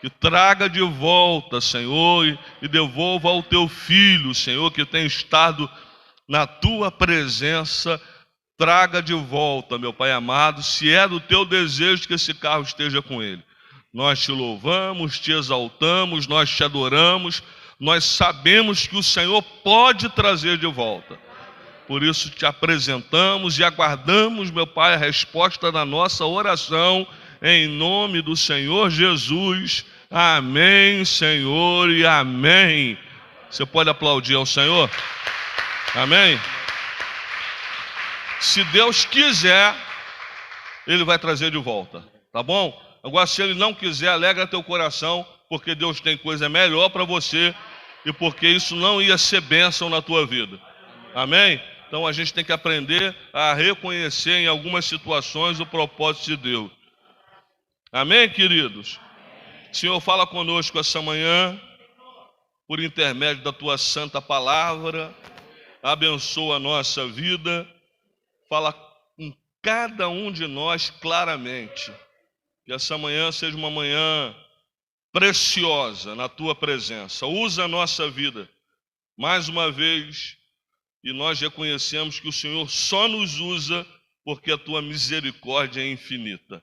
que 0.00 0.08
traga 0.08 0.68
de 0.68 0.80
volta, 0.80 1.60
Senhor, 1.60 2.26
e, 2.62 2.68
devolva 2.68 3.28
ao 3.28 3.42
teu 3.42 3.68
filho, 3.68 4.34
Senhor, 4.34 4.70
que 4.70 4.84
tem 4.86 5.06
estado 5.06 5.68
na 6.28 6.46
tua 6.46 6.90
presença, 6.90 8.00
traga 8.56 9.02
de 9.02 9.12
volta, 9.12 9.78
meu 9.78 9.92
Pai 9.92 10.12
amado, 10.12 10.62
se 10.62 10.90
é 10.90 11.06
do 11.06 11.20
teu 11.20 11.44
desejo 11.44 12.08
que 12.08 12.14
esse 12.14 12.32
carro 12.32 12.62
esteja 12.62 13.02
com 13.02 13.22
ele. 13.22 13.42
Nós 13.92 14.22
te 14.22 14.32
louvamos, 14.32 15.18
te 15.18 15.32
exaltamos, 15.32 16.26
nós 16.26 16.50
te 16.50 16.64
adoramos, 16.64 17.42
nós 17.78 18.04
sabemos 18.04 18.86
que 18.86 18.96
o 18.96 19.02
Senhor 19.02 19.42
pode 19.42 20.08
trazer 20.08 20.56
de 20.56 20.66
volta. 20.66 21.25
Por 21.86 22.02
isso 22.02 22.30
te 22.30 22.44
apresentamos 22.44 23.58
e 23.58 23.64
aguardamos, 23.64 24.50
meu 24.50 24.66
Pai, 24.66 24.94
a 24.94 24.98
resposta 24.98 25.70
da 25.70 25.84
nossa 25.84 26.24
oração, 26.24 27.06
em 27.40 27.68
nome 27.68 28.20
do 28.20 28.36
Senhor 28.36 28.90
Jesus. 28.90 29.84
Amém, 30.10 31.04
Senhor, 31.04 31.90
e 31.90 32.04
amém. 32.04 32.98
Você 33.48 33.64
pode 33.64 33.88
aplaudir 33.88 34.34
ao 34.34 34.44
Senhor? 34.44 34.90
Amém? 35.94 36.40
Se 38.40 38.64
Deus 38.64 39.04
quiser, 39.04 39.74
Ele 40.86 41.04
vai 41.04 41.18
trazer 41.18 41.50
de 41.52 41.58
volta, 41.58 42.02
tá 42.32 42.42
bom? 42.42 42.82
Agora, 43.02 43.26
se 43.26 43.40
Ele 43.42 43.54
não 43.54 43.72
quiser, 43.72 44.08
alegra 44.08 44.46
teu 44.46 44.62
coração, 44.62 45.26
porque 45.48 45.74
Deus 45.74 46.00
tem 46.00 46.16
coisa 46.16 46.48
melhor 46.48 46.88
para 46.88 47.04
você 47.04 47.54
e 48.04 48.12
porque 48.12 48.48
isso 48.48 48.74
não 48.74 49.00
ia 49.00 49.16
ser 49.16 49.40
bênção 49.40 49.88
na 49.88 50.02
tua 50.02 50.26
vida. 50.26 50.58
Amém? 51.14 51.60
Então 51.86 52.06
a 52.06 52.12
gente 52.12 52.32
tem 52.32 52.44
que 52.44 52.52
aprender 52.52 53.14
a 53.32 53.54
reconhecer 53.54 54.38
em 54.38 54.46
algumas 54.46 54.84
situações 54.84 55.60
o 55.60 55.66
propósito 55.66 56.26
de 56.26 56.36
Deus. 56.36 56.70
Amém, 57.92 58.28
queridos? 58.28 59.00
Senhor, 59.72 60.00
fala 60.00 60.26
conosco 60.26 60.78
essa 60.78 61.00
manhã, 61.00 61.60
por 62.66 62.80
intermédio 62.80 63.44
da 63.44 63.52
tua 63.52 63.78
santa 63.78 64.20
palavra 64.20 65.14
abençoa 65.82 66.56
a 66.56 66.60
nossa 66.60 67.06
vida, 67.06 67.66
fala 68.48 68.72
com 68.72 69.32
cada 69.62 70.08
um 70.08 70.32
de 70.32 70.46
nós 70.46 70.90
claramente. 70.90 71.92
Que 72.64 72.72
essa 72.72 72.98
manhã 72.98 73.30
seja 73.30 73.56
uma 73.56 73.70
manhã 73.70 74.34
preciosa 75.12 76.16
na 76.16 76.28
tua 76.28 76.54
presença. 76.56 77.26
Usa 77.26 77.64
a 77.64 77.68
nossa 77.68 78.10
vida 78.10 78.48
mais 79.16 79.48
uma 79.48 79.70
vez 79.70 80.36
e 81.06 81.12
nós 81.12 81.40
reconhecemos 81.40 82.18
que 82.18 82.26
o 82.26 82.32
Senhor 82.32 82.68
só 82.68 83.06
nos 83.06 83.38
usa 83.38 83.86
porque 84.24 84.50
a 84.50 84.58
tua 84.58 84.82
misericórdia 84.82 85.80
é 85.80 85.88
infinita. 85.88 86.60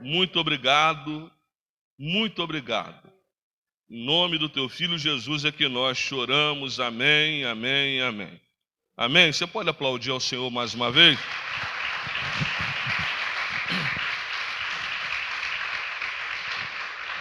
Muito 0.00 0.40
obrigado, 0.40 1.30
muito 1.96 2.42
obrigado. 2.42 3.08
Em 3.88 4.04
nome 4.04 4.38
do 4.38 4.48
teu 4.48 4.68
filho 4.68 4.98
Jesus 4.98 5.44
é 5.44 5.52
que 5.52 5.68
nós 5.68 5.96
choramos. 5.96 6.80
Amém, 6.80 7.44
amém, 7.44 8.02
amém. 8.02 8.40
Amém. 8.96 9.32
Você 9.32 9.46
pode 9.46 9.68
aplaudir 9.68 10.10
ao 10.10 10.18
Senhor 10.18 10.50
mais 10.50 10.74
uma 10.74 10.90
vez? 10.90 11.16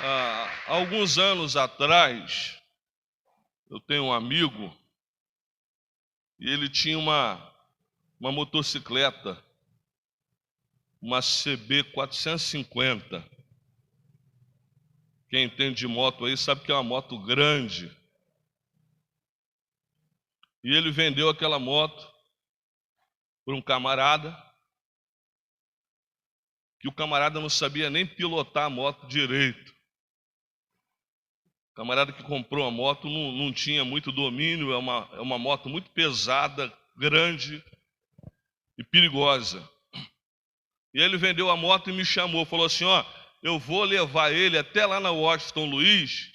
Ah, 0.02 0.52
alguns 0.66 1.20
anos 1.20 1.56
atrás, 1.56 2.60
eu 3.70 3.80
tenho 3.82 4.06
um 4.06 4.14
amigo 4.14 4.79
e 6.40 6.50
ele 6.50 6.70
tinha 6.70 6.98
uma, 6.98 7.54
uma 8.20 8.32
motocicleta, 8.32 9.44
uma 11.02 11.20
CB 11.22 11.84
450. 11.92 13.30
Quem 15.30 15.44
entende 15.44 15.80
de 15.80 15.88
moto 15.88 16.26
aí 16.26 16.38
sabe 16.38 16.62
que 16.62 16.72
é 16.72 16.74
uma 16.74 16.84
moto 16.84 17.20
grande. 17.20 17.96
E 20.64 20.74
ele 20.74 20.92
vendeu 20.92 21.30
aquela 21.30 21.60
moto 21.60 22.10
por 23.46 23.54
um 23.54 23.62
camarada, 23.62 24.36
que 26.80 26.88
o 26.88 26.94
camarada 26.94 27.40
não 27.40 27.50
sabia 27.50 27.90
nem 27.90 28.06
pilotar 28.06 28.66
a 28.66 28.70
moto 28.70 29.08
direito. 29.08 29.76
Camarada 31.80 32.12
que 32.12 32.22
comprou 32.24 32.68
a 32.68 32.70
moto 32.72 33.10
não, 33.10 33.32
não 33.32 33.54
tinha 33.54 33.86
muito 33.86 34.12
domínio, 34.12 34.74
é 34.74 34.78
uma, 34.78 35.10
é 35.14 35.22
uma 35.22 35.40
moto 35.40 35.70
muito 35.70 35.90
pesada, 35.92 36.70
grande 36.98 37.64
e 38.78 38.84
perigosa. 38.84 39.66
E 40.94 41.02
ele 41.02 41.16
vendeu 41.16 41.50
a 41.50 41.56
moto 41.56 41.90
e 41.90 41.94
me 41.94 42.04
chamou, 42.04 42.46
falou 42.46 42.66
assim: 42.66 42.84
Ó, 42.84 43.06
eu 43.42 43.58
vou 43.58 43.86
levar 43.86 44.34
ele 44.34 44.58
até 44.58 44.86
lá 44.86 45.00
na 45.00 45.10
Washington 45.10 45.68
Luiz, 45.68 46.30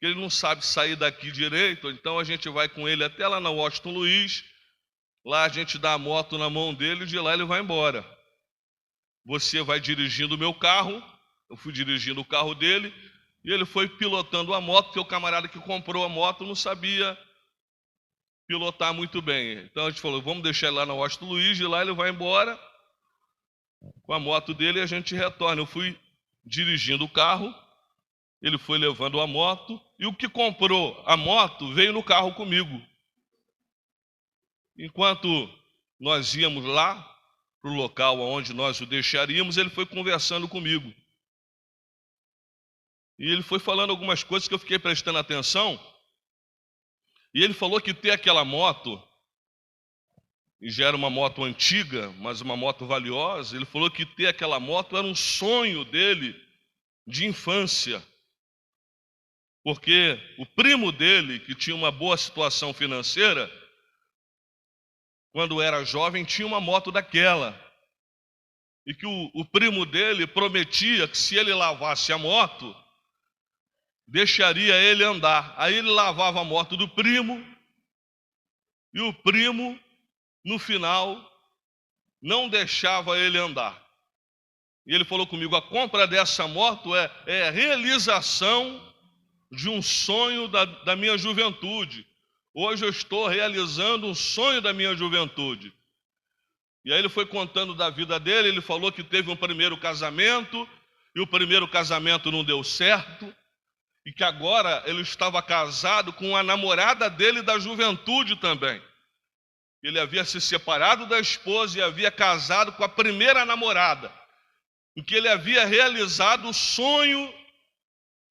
que 0.00 0.06
ele 0.06 0.14
não 0.18 0.30
sabe 0.30 0.64
sair 0.64 0.96
daqui 0.96 1.30
direito, 1.30 1.90
então 1.90 2.18
a 2.18 2.24
gente 2.24 2.48
vai 2.48 2.66
com 2.66 2.88
ele 2.88 3.04
até 3.04 3.28
lá 3.28 3.38
na 3.38 3.50
Washington 3.50 3.90
Luiz, 3.90 4.42
lá 5.22 5.44
a 5.44 5.50
gente 5.50 5.76
dá 5.76 5.92
a 5.92 5.98
moto 5.98 6.38
na 6.38 6.48
mão 6.48 6.72
dele 6.72 7.04
e 7.04 7.06
de 7.06 7.18
lá 7.18 7.34
ele 7.34 7.44
vai 7.44 7.60
embora. 7.60 8.02
Você 9.26 9.60
vai 9.60 9.80
dirigindo 9.80 10.34
o 10.34 10.38
meu 10.38 10.54
carro, 10.54 11.04
eu 11.50 11.58
fui 11.58 11.74
dirigindo 11.74 12.22
o 12.22 12.24
carro 12.24 12.54
dele, 12.54 12.90
e 13.48 13.50
ele 13.50 13.64
foi 13.64 13.88
pilotando 13.88 14.52
a 14.52 14.60
moto, 14.60 14.88
porque 14.88 15.00
o 15.00 15.06
camarada 15.06 15.48
que 15.48 15.58
comprou 15.58 16.04
a 16.04 16.08
moto 16.08 16.44
não 16.44 16.54
sabia 16.54 17.16
pilotar 18.46 18.92
muito 18.92 19.22
bem. 19.22 19.60
Então 19.60 19.86
a 19.86 19.88
gente 19.88 20.02
falou, 20.02 20.20
vamos 20.20 20.42
deixar 20.42 20.66
ele 20.66 20.76
lá 20.76 20.84
na 20.84 20.92
Washington 20.92 21.28
Luiz, 21.28 21.56
de 21.56 21.66
lá 21.66 21.80
ele 21.80 21.94
vai 21.94 22.10
embora 22.10 22.60
com 24.02 24.12
a 24.12 24.20
moto 24.20 24.52
dele 24.52 24.80
e 24.80 24.82
a 24.82 24.86
gente 24.86 25.14
retorna. 25.14 25.62
Eu 25.62 25.66
fui 25.66 25.98
dirigindo 26.44 27.06
o 27.06 27.08
carro, 27.08 27.54
ele 28.42 28.58
foi 28.58 28.76
levando 28.76 29.18
a 29.18 29.26
moto, 29.26 29.80
e 29.98 30.04
o 30.04 30.12
que 30.12 30.28
comprou 30.28 31.02
a 31.06 31.16
moto 31.16 31.72
veio 31.72 31.94
no 31.94 32.02
carro 32.02 32.34
comigo. 32.34 32.82
Enquanto 34.76 35.26
nós 35.98 36.34
íamos 36.34 36.66
lá 36.66 36.96
para 37.62 37.70
o 37.70 37.74
local 37.74 38.20
onde 38.20 38.52
nós 38.52 38.78
o 38.82 38.84
deixaríamos, 38.84 39.56
ele 39.56 39.70
foi 39.70 39.86
conversando 39.86 40.46
comigo. 40.46 40.92
E 43.18 43.30
ele 43.30 43.42
foi 43.42 43.58
falando 43.58 43.90
algumas 43.90 44.22
coisas 44.22 44.46
que 44.46 44.54
eu 44.54 44.58
fiquei 44.58 44.78
prestando 44.78 45.18
atenção. 45.18 45.78
E 47.34 47.42
ele 47.42 47.52
falou 47.52 47.80
que 47.80 47.92
ter 47.92 48.12
aquela 48.12 48.44
moto, 48.44 49.02
e 50.60 50.70
já 50.70 50.86
era 50.86 50.96
uma 50.96 51.10
moto 51.10 51.42
antiga, 51.42 52.10
mas 52.18 52.40
uma 52.40 52.56
moto 52.56 52.86
valiosa, 52.86 53.56
ele 53.56 53.64
falou 53.64 53.90
que 53.90 54.06
ter 54.06 54.26
aquela 54.26 54.58
moto 54.60 54.96
era 54.96 55.06
um 55.06 55.14
sonho 55.14 55.84
dele 55.84 56.34
de 57.06 57.26
infância. 57.26 58.02
Porque 59.62 60.18
o 60.38 60.46
primo 60.46 60.92
dele, 60.92 61.40
que 61.40 61.54
tinha 61.54 61.76
uma 61.76 61.90
boa 61.90 62.16
situação 62.16 62.72
financeira, 62.72 63.50
quando 65.32 65.60
era 65.60 65.84
jovem, 65.84 66.24
tinha 66.24 66.46
uma 66.46 66.60
moto 66.60 66.90
daquela. 66.90 67.58
E 68.86 68.94
que 68.94 69.06
o, 69.06 69.30
o 69.34 69.44
primo 69.44 69.84
dele 69.84 70.26
prometia 70.26 71.06
que 71.06 71.18
se 71.18 71.36
ele 71.36 71.52
lavasse 71.52 72.12
a 72.12 72.18
moto, 72.18 72.74
deixaria 74.08 74.74
ele 74.74 75.04
andar. 75.04 75.54
Aí 75.56 75.74
ele 75.74 75.90
lavava 75.90 76.40
a 76.40 76.44
moto 76.44 76.76
do 76.76 76.88
primo, 76.88 77.44
e 78.92 79.00
o 79.02 79.12
primo, 79.12 79.78
no 80.42 80.58
final, 80.58 81.30
não 82.20 82.48
deixava 82.48 83.18
ele 83.18 83.38
andar. 83.38 83.80
E 84.86 84.94
ele 84.94 85.04
falou 85.04 85.26
comigo: 85.26 85.54
a 85.54 85.62
compra 85.62 86.06
dessa 86.06 86.48
moto 86.48 86.96
é, 86.96 87.12
é 87.26 87.50
realização 87.50 88.82
de 89.52 89.68
um 89.68 89.82
sonho 89.82 90.48
da, 90.48 90.64
da 90.64 90.96
minha 90.96 91.16
juventude. 91.18 92.06
Hoje 92.54 92.84
eu 92.84 92.88
estou 92.88 93.28
realizando 93.28 94.06
um 94.06 94.14
sonho 94.14 94.60
da 94.60 94.72
minha 94.72 94.96
juventude. 94.96 95.72
E 96.84 96.92
aí 96.92 96.98
ele 96.98 97.08
foi 97.10 97.26
contando 97.26 97.74
da 97.74 97.90
vida 97.90 98.18
dele, 98.18 98.48
ele 98.48 98.62
falou 98.62 98.90
que 98.90 99.04
teve 99.04 99.30
um 99.30 99.36
primeiro 99.36 99.76
casamento, 99.76 100.66
e 101.14 101.20
o 101.20 101.26
primeiro 101.26 101.68
casamento 101.68 102.32
não 102.32 102.42
deu 102.42 102.64
certo, 102.64 103.34
e 104.08 104.12
que 104.12 104.24
agora 104.24 104.82
ele 104.86 105.02
estava 105.02 105.42
casado 105.42 106.14
com 106.14 106.34
a 106.34 106.42
namorada 106.42 107.10
dele 107.10 107.42
da 107.42 107.58
juventude 107.58 108.36
também. 108.36 108.82
Ele 109.82 110.00
havia 110.00 110.24
se 110.24 110.40
separado 110.40 111.04
da 111.04 111.20
esposa 111.20 111.78
e 111.78 111.82
havia 111.82 112.10
casado 112.10 112.72
com 112.72 112.82
a 112.82 112.88
primeira 112.88 113.44
namorada 113.44 114.10
em 114.96 115.04
que 115.04 115.14
ele 115.14 115.28
havia 115.28 115.66
realizado 115.66 116.48
o 116.48 116.54
sonho 116.54 117.34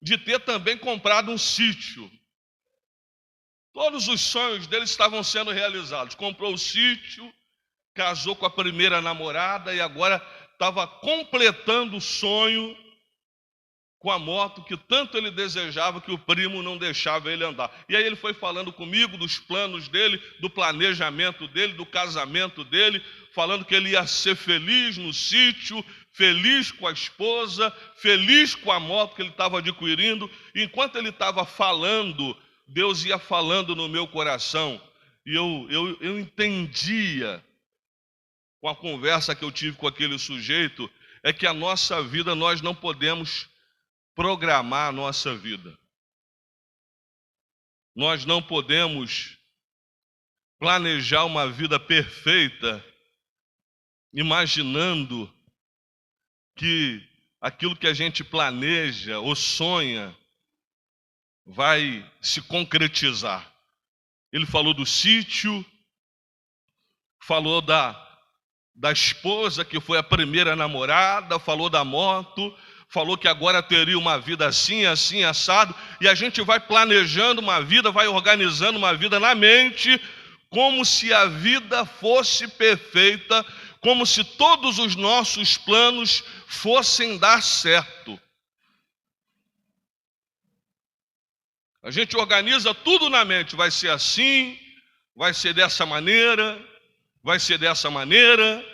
de 0.02 0.18
ter 0.18 0.40
também 0.40 0.76
comprado 0.76 1.32
um 1.32 1.38
sítio. 1.38 2.12
Todos 3.72 4.08
os 4.08 4.20
sonhos 4.20 4.66
dele 4.66 4.86
estavam 4.86 5.24
sendo 5.24 5.52
realizados. 5.52 6.16
Comprou 6.16 6.56
o 6.56 6.58
sítio, 6.58 7.32
casou 7.94 8.36
com 8.36 8.48
a 8.48 8.50
primeira 8.50 9.00
namorada 9.00 9.76
e 9.76 9.80
agora 9.80 10.28
estava 10.54 10.88
completando 10.88 11.98
o 11.98 12.02
sonho 12.02 12.76
com 14.00 14.12
a 14.12 14.20
moto 14.20 14.64
que 14.64 14.78
tanto 14.78 15.18
ele 15.18 15.32
desejava 15.32 16.00
que 16.00 16.12
o 16.12 16.18
primo 16.18 16.62
não 16.62 16.78
deixava 16.78 17.32
ele 17.32 17.44
andar. 17.44 17.72
E 17.90 17.96
aí 17.96 18.04
ele 18.04 18.16
foi 18.16 18.34
falando 18.34 18.72
comigo 18.72 19.18
dos 19.18 19.40
planos 19.40 19.88
dele, 19.88 20.22
do 20.40 20.50
planejamento 20.50 21.48
dele, 21.48 21.74
do 21.74 21.86
casamento 21.86 22.64
dele, 22.64 23.04
falando 23.34 23.66
que 23.66 23.74
ele 23.74 23.90
ia 23.90 24.06
ser 24.06 24.36
feliz 24.36 24.98
no 24.98 25.12
sítio, 25.12 25.84
feliz 26.12 26.72
com 26.72 26.88
a 26.88 26.92
esposa, 26.92 27.72
feliz 27.98 28.54
com 28.54 28.72
a 28.72 28.80
moto 28.80 29.16
que 29.16 29.22
ele 29.24 29.30
estava 29.30 29.60
adquirindo. 29.60 30.30
Enquanto 30.56 30.98
ele 30.98 31.10
estava 31.10 31.44
falando, 31.44 32.38
Deus 32.68 33.04
ia 33.04 33.18
falando 33.18 33.76
no 33.76 33.90
meu 33.90 34.08
coração. 34.08 34.80
E 35.26 35.36
eu, 35.36 35.68
eu, 35.72 35.98
eu 36.02 36.20
entendia, 36.20 37.44
com 38.62 38.70
a 38.70 38.76
conversa 38.76 39.36
que 39.36 39.44
eu 39.44 39.52
tive 39.52 39.76
com 39.76 39.88
aquele 39.88 40.20
sujeito, 40.20 40.90
é 41.24 41.34
que 41.34 41.48
a 41.48 41.54
nossa 41.54 42.02
vida 42.02 42.36
nós 42.36 42.62
não 42.62 42.76
podemos 42.76 43.50
programar 44.18 44.90
a 44.90 44.92
nossa 44.92 45.38
vida. 45.38 45.78
Nós 47.96 48.26
não 48.26 48.42
podemos 48.42 49.38
planejar 50.58 51.24
uma 51.24 51.48
vida 51.48 51.80
perfeita 51.80 52.84
imaginando 54.12 55.32
que 56.56 57.08
aquilo 57.40 57.76
que 57.76 57.86
a 57.86 57.94
gente 57.94 58.24
planeja 58.24 59.20
ou 59.20 59.36
sonha 59.36 60.18
vai 61.46 62.04
se 62.20 62.42
concretizar. 62.42 63.54
Ele 64.32 64.48
falou 64.48 64.74
do 64.74 64.86
sítio, 64.86 65.64
falou 67.22 67.62
da, 67.62 67.94
da 68.74 68.92
esposa 68.92 69.64
que 69.64 69.80
foi 69.80 70.00
a 70.00 70.04
primeira 70.04 70.56
namorada, 70.56 71.38
falou 71.38 71.70
da 71.70 71.86
moto, 71.86 72.52
falou 72.88 73.18
que 73.18 73.28
agora 73.28 73.62
teria 73.62 73.98
uma 73.98 74.18
vida 74.18 74.48
assim, 74.48 74.86
assim, 74.86 75.24
assado, 75.24 75.76
e 76.00 76.08
a 76.08 76.16
gente 76.16 76.42
vai 76.42 76.60
planejando 76.60 77.42
uma 77.42 77.62
vida, 77.62 77.92
vai 77.92 78.08
organizando 78.08 78.78
uma 78.78 78.94
vida 78.94 79.20
na 79.20 79.36
mente, 79.36 80.02
como 80.50 80.86
se 80.86 81.14
a 81.14 81.26
vida 81.26 81.86
fosse 81.86 82.48
perfeita, 82.48 83.46
como 83.82 84.06
se 84.06 84.24
todos 84.24 84.80
os 84.80 84.96
nossos 84.96 85.58
planos 85.58 86.24
fossem 86.48 87.18
dar 87.18 87.44
certo. 87.44 88.20
A 91.84 91.92
gente 91.92 92.18
organiza 92.18 92.74
tudo 92.74 93.10
na 93.10 93.24
mente, 93.24 93.56
vai 93.56 93.72
ser 93.72 93.90
assim, 93.90 94.60
vai 95.16 95.34
ser 95.34 95.54
dessa 95.54 95.86
maneira, 95.86 96.62
vai 97.24 97.40
ser 97.40 97.58
dessa 97.58 97.90
maneira, 97.90 98.66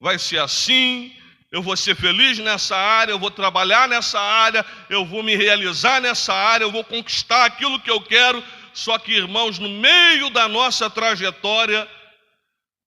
vai 0.00 0.18
ser 0.18 0.38
assim, 0.38 1.14
eu 1.50 1.62
vou 1.62 1.76
ser 1.76 1.96
feliz 1.96 2.38
nessa 2.38 2.76
área, 2.76 3.12
eu 3.12 3.18
vou 3.18 3.30
trabalhar 3.30 3.88
nessa 3.88 4.20
área, 4.20 4.64
eu 4.90 5.04
vou 5.04 5.22
me 5.22 5.34
realizar 5.34 6.00
nessa 6.00 6.34
área, 6.34 6.64
eu 6.64 6.72
vou 6.72 6.84
conquistar 6.84 7.46
aquilo 7.46 7.80
que 7.80 7.90
eu 7.90 8.00
quero. 8.02 8.44
Só 8.74 8.98
que, 8.98 9.12
irmãos, 9.12 9.58
no 9.58 9.68
meio 9.68 10.28
da 10.30 10.46
nossa 10.46 10.90
trajetória, 10.90 11.88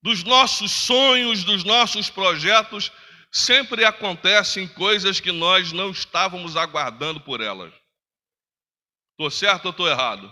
dos 0.04 0.24
nossos 0.24 0.72
sonhos, 0.72 1.44
dos 1.44 1.64
nossos 1.64 2.10
projetos, 2.10 2.92
sempre 3.32 3.84
acontecem 3.84 4.68
coisas 4.68 5.20
que 5.20 5.32
nós 5.32 5.72
não 5.72 5.90
estávamos 5.90 6.56
aguardando 6.56 7.20
por 7.20 7.42
elas. 7.42 7.74
Estou 9.12 9.32
certo 9.32 9.66
ou 9.66 9.72
estou 9.72 9.88
errado? 9.88 10.32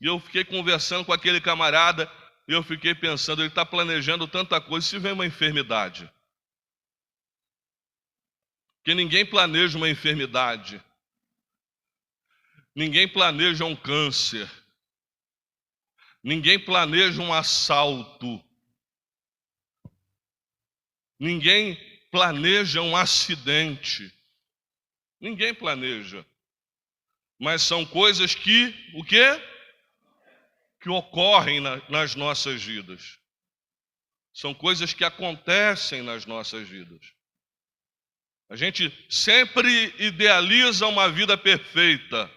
E 0.00 0.06
eu 0.06 0.20
fiquei 0.20 0.44
conversando 0.44 1.06
com 1.06 1.12
aquele 1.12 1.40
camarada 1.40 2.10
e 2.46 2.52
eu 2.52 2.62
fiquei 2.62 2.94
pensando, 2.94 3.40
ele 3.40 3.48
está 3.48 3.64
planejando 3.64 4.26
tanta 4.28 4.60
coisa, 4.60 4.86
se 4.86 4.98
vem 4.98 5.12
uma 5.12 5.26
enfermidade. 5.26 6.10
Ninguém 8.94 9.24
planeja 9.24 9.76
uma 9.76 9.88
enfermidade. 9.88 10.82
Ninguém 12.74 13.08
planeja 13.08 13.64
um 13.64 13.76
câncer. 13.76 14.50
Ninguém 16.22 16.58
planeja 16.58 17.20
um 17.20 17.32
assalto. 17.32 18.42
Ninguém 21.18 21.76
planeja 22.10 22.80
um 22.80 22.96
acidente. 22.96 24.12
Ninguém 25.20 25.54
planeja. 25.54 26.24
Mas 27.38 27.62
são 27.62 27.84
coisas 27.84 28.34
que, 28.34 28.74
o 28.94 29.04
quê? 29.04 29.40
Que 30.80 30.88
ocorrem 30.88 31.60
na, 31.60 31.76
nas 31.88 32.14
nossas 32.14 32.62
vidas. 32.62 33.18
São 34.32 34.54
coisas 34.54 34.92
que 34.92 35.04
acontecem 35.04 36.02
nas 36.02 36.24
nossas 36.24 36.68
vidas. 36.68 37.19
A 38.50 38.56
gente 38.56 38.92
sempre 39.08 39.94
idealiza 39.96 40.84
uma 40.88 41.08
vida 41.08 41.38
perfeita. 41.38 42.28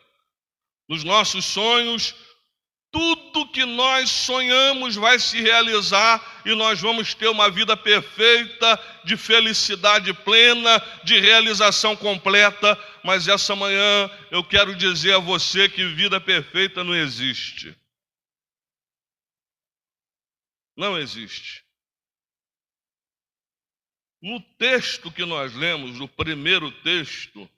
Nos 0.88 1.04
nossos 1.04 1.43
sonhos, 1.43 2.13
tudo 2.91 3.49
que 3.52 3.65
nós 3.65 4.12
sonhamos 4.12 4.95
vai 4.95 5.17
se 5.17 5.41
realizar 5.41 6.43
e 6.45 6.54
nós 6.54 6.80
vamos 6.80 7.15
ter 7.15 7.28
uma 7.30 7.49
vida 7.49 7.76
perfeita, 7.76 8.80
de 9.04 9.17
felicidade 9.17 10.13
plena, 10.13 10.80
de 11.04 11.19
realização 11.19 11.95
completa. 11.95 12.80
Mas 13.04 13.28
essa 13.28 13.56
manhã 13.56 14.08
eu 14.30 14.43
quero 14.43 14.76
dizer 14.76 15.15
a 15.15 15.19
você 15.19 15.67
que 15.67 15.84
vida 15.95 16.21
perfeita 16.21 16.84
não 16.84 16.95
existe. 16.95 17.76
Não 20.78 20.95
existe. 20.95 21.62
No 24.23 24.39
texto 24.39 25.12
que 25.12 25.25
nós 25.25 25.53
lemos, 25.53 25.99
o 25.99 26.07
primeiro 26.07 26.71
texto, 26.81 27.49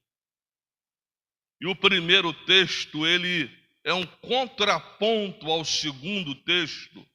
e 1.62 1.68
o 1.68 1.76
primeiro 1.76 2.34
texto 2.34 3.06
ele 3.06 3.56
é 3.84 3.94
um 3.94 4.04
contraponto 4.04 5.52
ao 5.52 5.64
segundo 5.64 6.34
texto. 6.34 7.06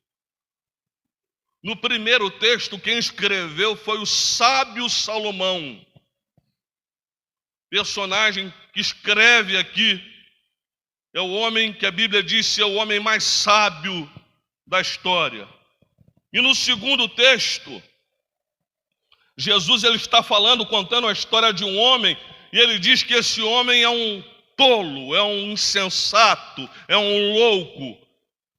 No 1.61 1.77
primeiro 1.77 2.31
texto, 2.31 2.79
quem 2.79 2.97
escreveu 2.97 3.75
foi 3.75 3.99
o 3.99 4.07
sábio 4.07 4.89
Salomão, 4.89 5.85
personagem 7.69 8.55
que 8.73 8.79
escreve 8.79 9.57
aqui, 9.57 10.01
é 11.13 11.21
o 11.21 11.33
homem 11.33 11.73
que 11.73 11.87
a 11.87 11.91
Bíblia 11.91 12.23
diz 12.23 12.57
é 12.57 12.65
o 12.65 12.75
homem 12.75 13.01
mais 13.01 13.25
sábio 13.25 14.09
da 14.65 14.81
história. 14.81 15.49
E 16.33 16.41
no 16.41 16.55
segundo 16.55 17.09
texto, 17.09 17.83
Jesus 19.41 19.85
ele 19.85 19.97
está 19.97 20.23
falando, 20.23 20.67
contando 20.67 21.09
a 21.09 21.13
história 21.13 21.53
de 21.53 21.65
um 21.65 21.79
homem, 21.79 22.17
e 22.53 22.59
ele 22.59 22.79
diz 22.79 23.03
que 23.03 23.15
esse 23.15 23.41
homem 23.41 23.83
é 23.83 23.89
um 23.89 24.23
tolo, 24.55 25.17
é 25.17 25.23
um 25.23 25.53
insensato, 25.53 26.69
é 26.87 26.97
um 26.97 27.33
louco. 27.33 28.07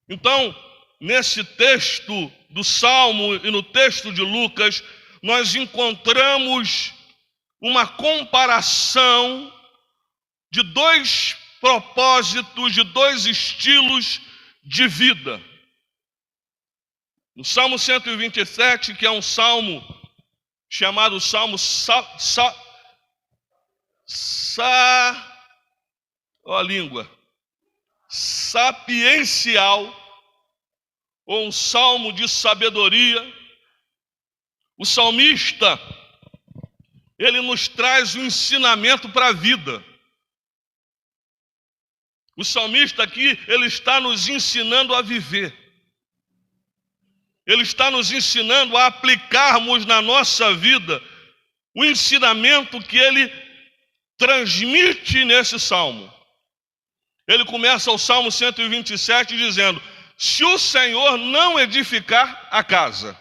Então, 0.10 0.56
nesse 1.00 1.44
texto 1.44 2.32
do 2.50 2.64
Salmo 2.64 3.36
e 3.36 3.52
no 3.52 3.62
texto 3.62 4.12
de 4.12 4.22
Lucas, 4.22 4.84
nós 5.22 5.54
encontramos 5.54 6.94
uma 7.62 7.86
comparação 7.86 9.54
de 10.52 10.64
dois 10.64 11.38
propósitos, 11.60 12.74
de 12.74 12.84
dois 12.86 13.28
estilos 13.28 14.20
de 14.64 14.88
vida. 14.88 15.40
No 17.36 17.46
Salmo 17.46 17.78
127, 17.78 18.96
que 18.96 19.06
é 19.06 19.12
um 19.12 19.22
salmo 19.22 20.01
chamado 20.74 21.20
Salmo 21.20 21.58
sa, 21.58 22.18
sa, 22.18 22.56
sa, 24.06 25.44
ó 26.46 26.58
a 26.58 26.64
língua, 26.64 27.12
sapiencial, 28.08 29.94
ou 31.26 31.46
um 31.48 31.52
salmo 31.52 32.14
de 32.14 32.28
sabedoria. 32.28 33.22
O 34.78 34.86
salmista, 34.86 35.78
ele 37.20 37.42
nos 37.42 37.68
traz 37.68 38.16
um 38.16 38.24
ensinamento 38.24 39.10
para 39.10 39.28
a 39.28 39.34
vida. 39.34 39.84
O 42.38 42.46
salmista 42.46 43.04
aqui, 43.04 43.38
ele 43.46 43.66
está 43.68 44.00
nos 44.00 44.30
ensinando 44.30 44.96
a 44.96 45.02
viver. 45.02 45.61
Ele 47.46 47.64
está 47.64 47.90
nos 47.90 48.12
ensinando 48.12 48.78
a 48.78 48.88
aplicarmos 48.88 49.86
na 49.86 50.02
nossa 50.02 50.54
vida 50.54 51.02
o 51.76 51.84
ensinamento 51.84 52.80
que 52.82 52.98
ele 52.98 53.32
transmite 54.18 55.26
nesse 55.26 55.60
salmo. 55.60 56.12
Ele 57.28 57.46
começa 57.46 57.92
o 57.92 57.98
Salmo 57.98 58.32
127 58.32 59.36
dizendo: 59.36 59.82
Se 60.18 60.44
o 60.44 60.60
Senhor 60.60 61.18
não 61.18 61.60
edificar 61.60 62.48
a 62.52 62.64
casa, 62.64 63.20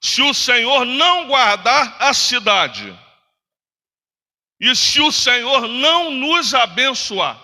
se 0.00 0.20
o 0.22 0.34
Senhor 0.34 0.84
não 0.84 1.26
guardar 1.26 1.96
a 2.00 2.12
cidade, 2.12 2.96
e 4.60 4.74
se 4.74 5.00
o 5.00 5.10
Senhor 5.10 5.68
não 5.68 6.10
nos 6.10 6.52
abençoar, 6.52 7.40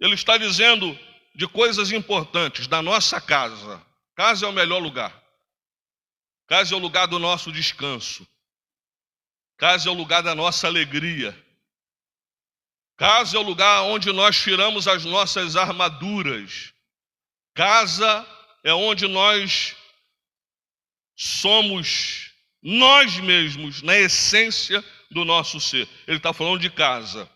ele 0.00 0.14
está 0.14 0.36
dizendo 0.36 0.98
de 1.34 1.48
coisas 1.48 1.90
importantes 1.90 2.66
da 2.66 2.80
nossa 2.80 3.20
casa. 3.20 3.84
Casa 4.14 4.46
é 4.46 4.48
o 4.48 4.52
melhor 4.52 4.78
lugar. 4.78 5.22
Casa 6.46 6.74
é 6.74 6.76
o 6.76 6.80
lugar 6.80 7.06
do 7.06 7.18
nosso 7.18 7.50
descanso. 7.50 8.26
Casa 9.56 9.88
é 9.88 9.92
o 9.92 9.94
lugar 9.94 10.22
da 10.22 10.34
nossa 10.34 10.66
alegria. 10.66 11.36
Casa 12.96 13.36
é 13.36 13.40
o 13.40 13.42
lugar 13.42 13.82
onde 13.82 14.12
nós 14.12 14.40
tiramos 14.40 14.86
as 14.86 15.04
nossas 15.04 15.56
armaduras. 15.56 16.72
Casa 17.54 18.26
é 18.62 18.72
onde 18.72 19.08
nós 19.08 19.76
somos 21.16 22.32
nós 22.64 23.18
mesmos, 23.18 23.82
na 23.82 23.94
essência 23.94 24.82
do 25.10 25.22
nosso 25.22 25.60
ser. 25.60 25.86
Ele 26.06 26.16
está 26.16 26.32
falando 26.32 26.60
de 26.60 26.70
casa. 26.70 27.30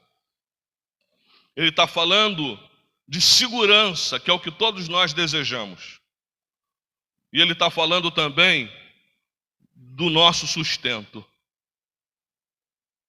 Ele 1.55 1.69
está 1.69 1.87
falando 1.87 2.59
de 3.09 3.23
segurança, 3.23 4.21
que 4.21 4.31
é 4.31 4.33
o 4.33 4.39
que 4.39 4.51
todos 4.51 4.87
nós 4.87 5.15
desejamos. 5.15 5.99
E 7.33 7.41
ele 7.41 7.53
está 7.53 7.71
falando 7.71 8.11
também 8.11 8.71
do 9.75 10.11
nosso 10.11 10.47
sustento. 10.47 11.25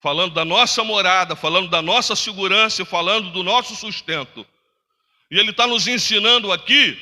Falando 0.01 0.33
da 0.33 0.45
nossa 0.45 0.83
morada, 0.83 1.35
falando 1.35 1.69
da 1.69 1.81
nossa 1.81 2.15
segurança 2.15 2.85
falando 2.85 3.31
do 3.31 3.43
nosso 3.43 3.75
sustento. 3.75 4.47
E 5.29 5.37
ele 5.37 5.51
está 5.51 5.67
nos 5.67 5.85
ensinando 5.87 6.51
aqui 6.51 6.97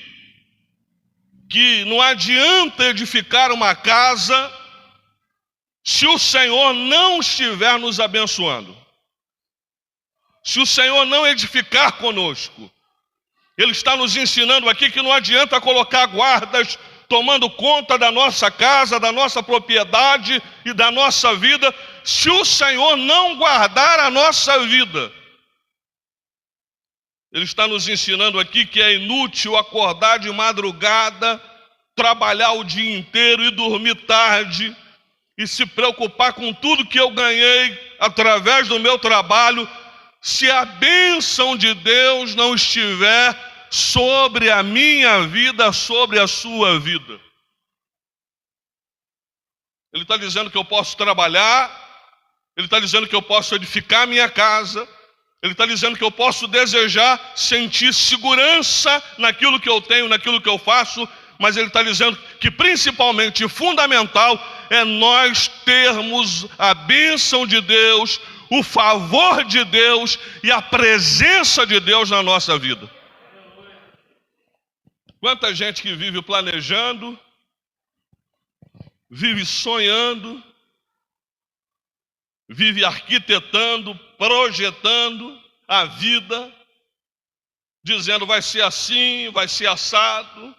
que 1.49 1.85
não 1.85 2.01
adianta 2.01 2.85
edificar 2.85 3.51
uma 3.51 3.75
casa 3.75 4.51
se 5.83 6.07
o 6.07 6.17
Senhor 6.17 6.73
não 6.73 7.19
estiver 7.19 7.77
nos 7.79 7.99
abençoando. 7.99 8.75
Se 10.43 10.59
o 10.59 10.65
Senhor 10.65 11.05
não 11.05 11.25
edificar 11.25 11.93
conosco. 11.99 12.71
Ele 13.57 13.71
está 13.71 13.95
nos 13.97 14.15
ensinando 14.15 14.69
aqui 14.69 14.91
que 14.91 15.01
não 15.01 15.11
adianta 15.11 15.59
colocar 15.59 16.05
guardas 16.05 16.77
tomando 17.07 17.49
conta 17.49 17.97
da 17.97 18.11
nossa 18.11 18.51
casa, 18.51 18.99
da 18.99 19.11
nossa 19.11 19.41
propriedade 19.41 20.41
e 20.65 20.73
da 20.73 20.91
nossa 20.91 21.33
vida, 21.35 21.73
se 22.03 22.29
o 22.29 22.43
Senhor 22.43 22.97
não 22.97 23.37
guardar 23.37 23.99
a 23.99 24.09
nossa 24.09 24.59
vida. 24.65 25.11
Ele 27.31 27.45
está 27.45 27.67
nos 27.67 27.87
ensinando 27.87 28.39
aqui 28.39 28.65
que 28.65 28.81
é 28.81 28.95
inútil 28.95 29.57
acordar 29.57 30.17
de 30.17 30.31
madrugada, 30.31 31.41
trabalhar 31.95 32.53
o 32.53 32.63
dia 32.63 32.97
inteiro 32.97 33.43
e 33.43 33.51
dormir 33.51 33.95
tarde 34.05 34.75
e 35.37 35.47
se 35.47 35.65
preocupar 35.65 36.33
com 36.33 36.53
tudo 36.53 36.85
que 36.85 36.99
eu 36.99 37.11
ganhei 37.11 37.95
através 37.99 38.67
do 38.67 38.79
meu 38.79 38.97
trabalho, 38.97 39.67
se 40.21 40.49
a 40.49 40.65
bênção 40.65 41.55
de 41.55 41.73
Deus 41.73 42.35
não 42.35 42.55
estiver 42.55 43.35
sobre 43.69 44.49
a 44.49 44.63
minha 44.63 45.21
vida, 45.23 45.71
sobre 45.71 46.19
a 46.19 46.27
sua 46.27 46.79
vida. 46.79 47.19
Ele 49.93 50.03
está 50.03 50.17
dizendo 50.17 50.51
que 50.51 50.57
eu 50.57 50.65
posso 50.65 50.95
trabalhar, 50.95 51.71
ele 52.55 52.65
está 52.67 52.79
dizendo 52.79 53.07
que 53.07 53.15
eu 53.15 53.21
posso 53.21 53.55
edificar 53.55 54.07
minha 54.07 54.29
casa, 54.29 54.87
ele 55.41 55.53
está 55.53 55.65
dizendo 55.65 55.97
que 55.97 56.03
eu 56.03 56.11
posso 56.11 56.47
desejar 56.47 57.33
sentir 57.35 57.93
segurança 57.93 59.01
naquilo 59.17 59.59
que 59.59 59.69
eu 59.69 59.81
tenho, 59.81 60.07
naquilo 60.07 60.41
que 60.41 60.49
eu 60.49 60.57
faço, 60.57 61.07
mas 61.39 61.55
ele 61.55 61.67
está 61.67 61.83
dizendo 61.83 62.17
que 62.39 62.49
principalmente 62.49 63.47
fundamental 63.47 64.39
é 64.69 64.83
nós 64.83 65.47
termos 65.63 66.47
a 66.57 66.73
bênção 66.73 67.45
de 67.45 67.61
Deus, 67.61 68.19
o 68.49 68.63
favor 68.63 69.43
de 69.45 69.63
Deus 69.65 70.19
e 70.43 70.51
a 70.51 70.61
presença 70.61 71.65
de 71.65 71.79
Deus 71.79 72.09
na 72.09 72.23
nossa 72.23 72.57
vida. 72.57 72.89
Quanta 75.19 75.53
gente 75.53 75.81
que 75.81 75.95
vive 75.95 76.21
planejando, 76.21 77.19
vive 79.09 79.45
sonhando, 79.45 80.43
vive 82.47 82.85
arquitetando, 82.85 83.95
projetando 84.17 85.39
a 85.67 85.85
vida, 85.85 86.53
dizendo 87.83 88.25
vai 88.25 88.41
ser 88.41 88.61
assim, 88.63 89.29
vai 89.31 89.47
ser 89.47 89.67
assado, 89.67 90.55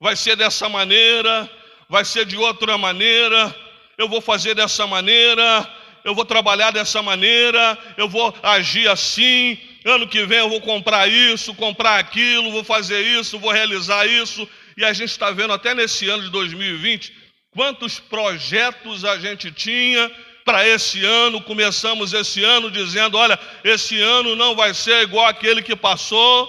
vai 0.00 0.16
ser 0.16 0.36
dessa 0.36 0.68
maneira, 0.68 1.50
vai 1.88 2.04
ser 2.04 2.26
de 2.26 2.36
outra 2.36 2.76
maneira, 2.76 3.54
eu 3.96 4.08
vou 4.08 4.20
fazer 4.20 4.54
dessa 4.54 4.86
maneira, 4.86 5.66
eu 6.06 6.14
vou 6.14 6.24
trabalhar 6.24 6.70
dessa 6.70 7.02
maneira, 7.02 7.76
eu 7.96 8.08
vou 8.08 8.32
agir 8.40 8.88
assim, 8.88 9.58
ano 9.84 10.06
que 10.06 10.24
vem 10.24 10.38
eu 10.38 10.48
vou 10.48 10.60
comprar 10.60 11.08
isso, 11.08 11.52
comprar 11.52 11.98
aquilo, 11.98 12.52
vou 12.52 12.62
fazer 12.62 13.00
isso, 13.00 13.40
vou 13.40 13.50
realizar 13.50 14.06
isso. 14.06 14.48
E 14.76 14.84
a 14.84 14.92
gente 14.92 15.10
está 15.10 15.32
vendo 15.32 15.52
até 15.52 15.74
nesse 15.74 16.08
ano 16.08 16.22
de 16.22 16.30
2020 16.30 17.12
quantos 17.50 17.98
projetos 17.98 19.04
a 19.04 19.18
gente 19.18 19.50
tinha 19.50 20.08
para 20.44 20.64
esse 20.68 21.04
ano. 21.04 21.42
Começamos 21.42 22.12
esse 22.12 22.44
ano 22.44 22.70
dizendo: 22.70 23.18
olha, 23.18 23.36
esse 23.64 24.00
ano 24.00 24.36
não 24.36 24.54
vai 24.54 24.72
ser 24.74 25.02
igual 25.02 25.26
aquele 25.26 25.60
que 25.60 25.74
passou, 25.74 26.48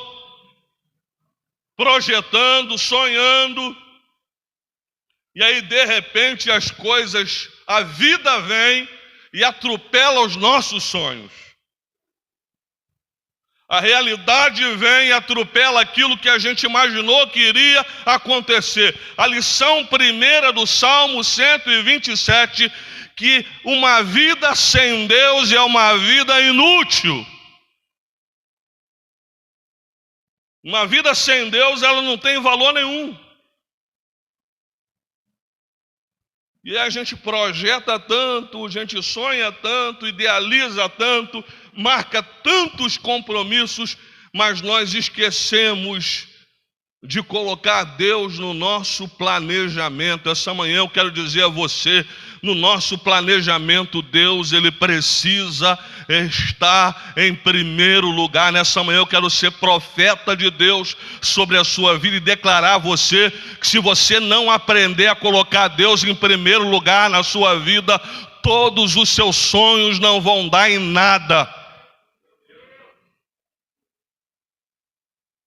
projetando, 1.75 2.77
sonhando. 2.77 3.75
E 5.33 5.43
aí, 5.43 5.61
de 5.61 5.85
repente, 5.85 6.51
as 6.51 6.69
coisas, 6.69 7.49
a 7.65 7.81
vida 7.81 8.39
vem 8.41 8.96
e 9.37 9.43
atropela 9.43 10.21
os 10.21 10.35
nossos 10.35 10.83
sonhos. 10.83 11.31
A 13.69 13.79
realidade 13.79 14.63
vem 14.77 15.09
e 15.09 15.11
atropela 15.11 15.79
aquilo 15.79 16.17
que 16.17 16.27
a 16.27 16.39
gente 16.39 16.65
imaginou 16.65 17.27
que 17.27 17.41
iria 17.41 17.85
acontecer. 18.03 18.99
A 19.15 19.27
lição 19.27 19.85
primeira 19.85 20.51
do 20.51 20.65
Salmo 20.65 21.23
127, 21.23 22.73
que 23.15 23.45
uma 23.63 24.01
vida 24.01 24.55
sem 24.55 25.05
Deus 25.05 25.51
é 25.51 25.61
uma 25.61 25.95
vida 25.99 26.41
inútil. 26.41 27.23
Uma 30.63 30.87
vida 30.87 31.13
sem 31.13 31.51
Deus, 31.51 31.83
ela 31.83 32.01
não 32.01 32.17
tem 32.17 32.41
valor 32.41 32.73
nenhum. 32.73 33.26
E 36.67 36.77
a 36.77 36.89
gente 36.89 37.15
projeta 37.15 37.97
tanto, 37.97 38.65
a 38.65 38.69
gente 38.69 39.01
sonha 39.01 39.53
tanto, 39.53 40.05
idealiza 40.05 40.89
tanto, 40.89 41.41
marca 41.73 42.21
tantos 42.21 42.97
compromissos, 42.97 43.97
mas 44.33 44.61
nós 44.61 44.93
esquecemos 44.93 46.27
de 47.01 47.23
colocar 47.23 47.85
Deus 47.85 48.37
no 48.37 48.53
nosso 48.53 49.07
planejamento. 49.07 50.29
Essa 50.29 50.53
manhã 50.53 50.79
eu 50.79 50.89
quero 50.89 51.09
dizer 51.09 51.45
a 51.45 51.47
você, 51.47 52.05
no 52.43 52.53
nosso 52.53 52.97
planejamento, 52.97 54.01
Deus, 54.01 54.51
ele 54.51 54.69
precisa 54.69 55.79
estar 56.09 57.13
em 57.15 57.35
primeiro 57.35 58.07
lugar. 58.09 58.51
Nessa 58.51 58.83
manhã 58.83 58.99
eu 58.99 59.07
quero 59.07 59.29
ser 59.29 59.51
profeta 59.51 60.35
de 60.35 60.49
Deus 60.49 60.95
sobre 61.21 61.57
a 61.57 61.63
sua 61.63 61.97
vida 61.97 62.17
e 62.17 62.21
declarar 62.21 62.75
a 62.75 62.79
você 62.79 63.31
que 63.59 63.67
se 63.67 63.79
você 63.79 64.19
não 64.19 64.49
aprender 64.49 65.07
a 65.07 65.15
colocar 65.15 65.67
Deus 65.67 66.03
em 66.03 66.15
primeiro 66.15 66.67
lugar 66.69 67.09
na 67.09 67.23
sua 67.23 67.59
vida, 67.59 67.99
todos 68.41 68.95
os 68.95 69.09
seus 69.09 69.35
sonhos 69.35 69.99
não 69.99 70.21
vão 70.21 70.47
dar 70.47 70.71
em 70.71 70.79
nada. 70.79 71.53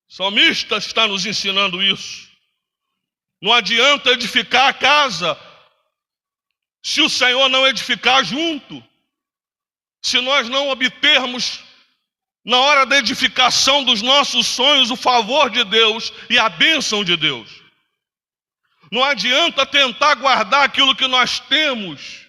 Salmista 0.09 0.77
está 0.77 1.07
nos 1.07 1.25
ensinando 1.25 1.83
isso. 1.83 2.29
Não 3.40 3.53
adianta 3.53 4.11
edificar 4.11 4.68
a 4.68 4.75
casa 4.75 5.38
se 6.83 7.01
o 7.01 7.09
Senhor 7.09 7.49
não 7.49 7.66
edificar 7.66 8.23
junto. 8.25 8.85
Se 10.02 10.20
nós 10.20 10.48
não 10.48 10.70
obtermos, 10.70 11.62
na 12.44 12.59
hora 12.59 12.86
da 12.86 12.98
edificação 12.98 13.84
dos 13.84 14.01
nossos 14.01 14.46
sonhos, 14.46 14.90
o 14.90 14.96
favor 14.96 15.51
de 15.51 15.62
Deus 15.64 16.12
e 16.28 16.38
a 16.38 16.48
bênção 16.48 17.05
de 17.05 17.16
Deus. 17.16 17.61
Não 18.90 19.05
adianta 19.05 19.64
tentar 19.66 20.16
guardar 20.16 20.64
aquilo 20.64 20.96
que 20.96 21.07
nós 21.07 21.38
temos. 21.38 22.28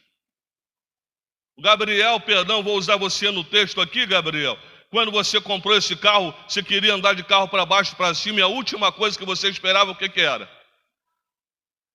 Gabriel, 1.58 2.20
perdão, 2.20 2.62
vou 2.62 2.78
usar 2.78 2.98
você 2.98 3.32
no 3.32 3.44
texto 3.44 3.82
aqui, 3.82 4.06
Gabriel. 4.06 4.58
Quando 4.90 5.12
você 5.12 5.40
comprou 5.40 5.76
esse 5.76 5.96
carro, 5.96 6.36
você 6.48 6.62
queria 6.62 6.94
andar 6.94 7.16
de 7.16 7.24
carro 7.24 7.48
para 7.48 7.66
baixo, 7.66 7.96
para 7.96 8.14
cima, 8.14 8.40
e 8.40 8.44
a 8.44 8.48
última 8.48 8.92
coisa 8.92 9.18
que 9.18 9.26
você 9.26 9.50
esperava, 9.50 9.92
o 9.92 9.96
que, 9.96 10.10
que 10.10 10.20
era? 10.20 10.52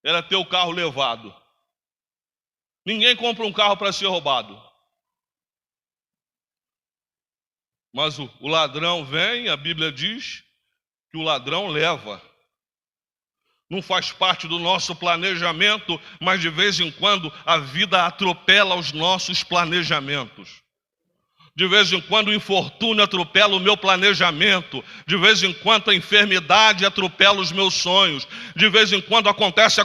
Era 0.03 0.23
ter 0.23 0.37
o 0.37 0.47
carro 0.47 0.71
levado. 0.71 1.35
Ninguém 2.85 3.15
compra 3.15 3.45
um 3.45 3.53
carro 3.53 3.77
para 3.77 3.93
ser 3.93 4.07
roubado. 4.07 4.66
Mas 7.97 8.19
o, 8.19 8.29
o 8.41 8.47
ladrão 8.47 9.07
vem, 9.07 9.49
a 9.49 9.57
Bíblia 9.57 9.91
diz 9.91 10.43
que 11.11 11.17
o 11.17 11.23
ladrão 11.23 11.69
leva. 11.69 12.21
Não 13.71 13.81
faz 13.81 14.13
parte 14.13 14.47
do 14.47 14.59
nosso 14.59 14.95
planejamento, 14.95 15.99
mas 16.21 16.39
de 16.39 16.51
vez 16.51 16.79
em 16.79 16.91
quando 16.91 17.33
a 17.47 17.57
vida 17.57 18.05
atropela 18.05 18.75
os 18.75 18.93
nossos 18.93 19.43
planejamentos. 19.43 20.61
De 21.57 21.67
vez 21.67 21.91
em 21.91 22.03
quando 22.03 22.29
o 22.29 22.35
infortúnio 22.35 23.03
atropela 23.03 23.57
o 23.57 23.61
meu 23.61 23.79
planejamento. 23.79 24.85
De 25.07 25.17
vez 25.17 25.43
em 25.43 25.55
quando 25.55 25.91
a 25.91 25.95
enfermidade 25.95 26.85
atropela 26.85 27.41
os 27.41 27.51
meus 27.51 27.73
sonhos. 27.73 28.29
De 28.55 28.69
vez 28.69 28.93
em 28.93 29.01
quando 29.01 29.31
acontecem 29.31 29.83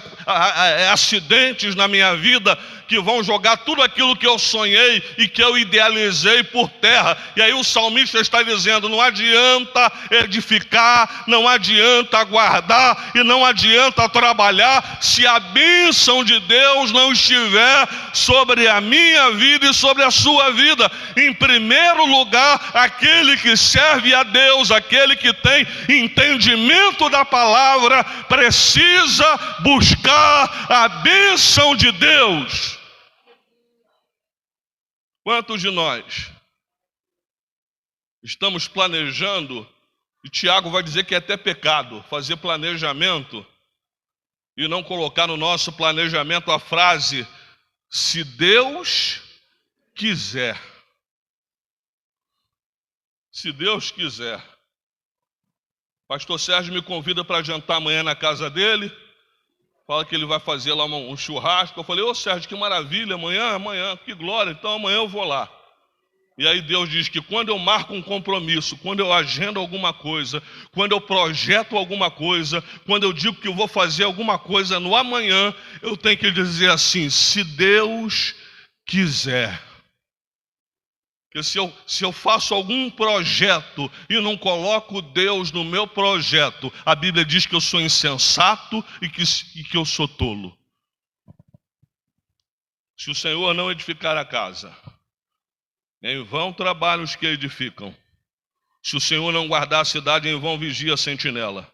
acidentes 0.92 1.74
na 1.74 1.88
minha 1.88 2.14
vida 2.14 2.60
que 2.92 3.00
vão 3.00 3.24
jogar 3.24 3.56
tudo 3.56 3.82
aquilo 3.82 4.18
que 4.18 4.28
eu 4.28 4.38
sonhei 4.38 5.02
e 5.18 5.26
que 5.26 5.42
eu 5.42 5.58
idealizei 5.58 6.44
por 6.44 6.68
terra. 6.68 7.18
E 7.38 7.42
aí 7.42 7.54
o 7.54 7.64
salmista 7.64 8.20
está 8.20 8.44
dizendo: 8.44 8.90
não 8.90 9.00
adianta 9.00 9.90
edificar, 10.12 11.24
não 11.26 11.48
adianta 11.48 12.22
guardar 12.26 13.12
e 13.16 13.24
não 13.24 13.46
adianta 13.46 14.10
trabalhar 14.10 14.98
se 15.00 15.26
a 15.26 15.40
bênção 15.40 16.22
de 16.22 16.38
Deus 16.42 16.92
não 16.92 17.14
estiver 17.14 17.88
sobre 18.12 18.68
a 18.68 18.82
minha 18.82 19.32
vida 19.32 19.70
e 19.70 19.74
sobre 19.74 20.04
a 20.04 20.12
sua 20.12 20.52
vida. 20.52 20.92
Em 21.16 21.34
primeiro 21.34 22.06
lugar, 22.06 22.72
aquele 22.74 23.38
que 23.38 23.56
serve 23.56 24.14
a 24.14 24.24
Deus, 24.24 24.70
aquele 24.70 25.16
que 25.16 25.32
tem 25.32 25.66
entendimento 25.88 27.10
da 27.10 27.24
palavra, 27.24 28.04
precisa 28.04 29.40
buscar 29.60 30.66
a 30.68 30.90
bênção 30.90 31.74
de 31.74 31.90
Deus. 31.94 32.81
Quantos 35.24 35.62
de 35.62 35.70
nós 35.70 36.32
estamos 38.24 38.68
planejando, 38.68 39.68
e 40.24 40.30
Tiago 40.30 40.70
vai 40.70 40.82
dizer 40.82 41.06
que 41.06 41.14
é 41.14 41.18
até 41.18 41.38
pecado 41.38 42.04
fazer 42.04 42.38
planejamento 42.38 43.46
e 44.58 44.68
não 44.68 44.84
colocar 44.84 45.28
no 45.28 45.38
nosso 45.38 45.72
planejamento 45.74 46.52
a 46.52 46.60
frase: 46.60 47.28
se 47.90 48.24
Deus 48.24 49.22
quiser. 49.96 50.60
Se 53.32 53.52
Deus 53.52 53.92
quiser. 53.92 54.44
Pastor 56.08 56.40
Sérgio 56.40 56.74
me 56.74 56.82
convida 56.82 57.24
para 57.24 57.44
jantar 57.44 57.78
amanhã 57.78 58.04
na 58.04 58.16
casa 58.16 58.50
dele 58.50 58.92
fala 59.92 60.06
que 60.06 60.16
ele 60.16 60.26
vai 60.26 60.40
fazer 60.40 60.74
lá 60.74 60.86
um 60.86 61.18
churrasco. 61.18 61.78
Eu 61.78 61.84
falei, 61.84 62.02
ô 62.02 62.16
Sérgio, 62.16 62.48
que 62.48 62.56
maravilha, 62.56 63.16
amanhã, 63.16 63.50
amanhã, 63.50 63.98
que 63.98 64.14
glória, 64.14 64.52
então 64.52 64.72
amanhã 64.72 64.96
eu 64.96 65.08
vou 65.10 65.26
lá. 65.26 65.52
E 66.38 66.48
aí 66.48 66.62
Deus 66.62 66.90
diz 66.90 67.10
que 67.10 67.20
quando 67.20 67.50
eu 67.50 67.60
marco 67.60 67.94
um 67.94 68.02
compromisso, 68.02 68.78
quando 68.78 69.02
eu 69.02 69.12
agendo 69.12 69.60
alguma 69.60 69.92
coisa, 69.92 70.42
quando 70.72 70.94
eu 70.94 71.02
projeto 71.02 71.76
alguma 71.76 72.10
coisa, 72.10 72.64
quando 72.86 73.04
eu 73.04 73.12
digo 73.12 73.36
que 73.36 73.50
eu 73.50 73.54
vou 73.54 73.68
fazer 73.68 74.06
alguma 74.06 74.40
coisa 74.40 74.80
no 74.80 74.96
amanhã, 74.96 75.54
eu 75.82 75.98
tenho 75.98 76.18
que 76.18 76.32
dizer 76.32 76.72
assim: 76.72 77.10
se 77.10 77.44
Deus 77.44 78.34
quiser. 78.86 79.62
Porque 81.32 81.44
se 81.44 81.58
eu, 81.58 81.74
se 81.88 82.04
eu 82.04 82.12
faço 82.12 82.54
algum 82.54 82.90
projeto 82.90 83.90
e 84.10 84.20
não 84.20 84.38
coloco 84.38 85.02
Deus 85.02 85.50
no 85.50 85.64
meu 85.64 85.88
projeto, 85.88 86.72
a 86.86 86.94
Bíblia 86.94 87.24
diz 87.24 87.46
que 87.46 87.56
eu 87.56 87.62
sou 87.62 87.80
insensato 87.80 88.84
e 89.02 89.08
que, 89.08 89.24
e 89.56 89.64
que 89.64 89.78
eu 89.78 89.86
sou 89.86 90.10
tolo. 90.10 90.58
Se 92.98 93.10
o 93.10 93.16
Senhor 93.16 93.54
não 93.54 93.72
edificar 93.72 94.18
a 94.18 94.26
casa, 94.26 94.76
em 96.04 96.22
vão 96.22 96.52
trabalham 96.52 97.06
os 97.06 97.16
que 97.16 97.26
edificam. 97.26 97.96
Se 98.84 98.98
o 98.98 99.00
Senhor 99.00 99.32
não 99.32 99.48
guardar 99.48 99.84
a 99.84 99.86
cidade, 99.86 100.28
em 100.28 100.38
vão 100.38 100.60
vigia 100.60 100.96
a 100.96 100.98
sentinela. 100.98 101.72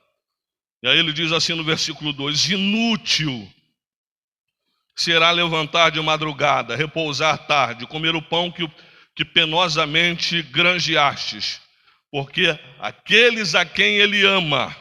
E 0.84 0.88
aí 0.88 1.00
ele 1.00 1.12
diz 1.12 1.32
assim 1.32 1.56
no 1.56 1.64
versículo 1.64 2.14
2: 2.14 2.52
Inútil 2.52 3.52
será 4.96 5.32
levantar 5.32 5.90
de 5.90 6.00
madrugada, 6.00 6.76
repousar 6.76 7.48
tarde, 7.48 7.88
comer 7.88 8.16
o 8.16 8.22
pão 8.22 8.52
que 8.52 8.64
o 8.64 8.72
que 9.18 9.26
penosamente 9.26 10.44
granjeastes, 10.44 11.60
porque 12.12 12.48
aqueles 12.78 13.56
a 13.56 13.66
quem 13.66 13.96
ele 13.96 14.24
ama, 14.24 14.76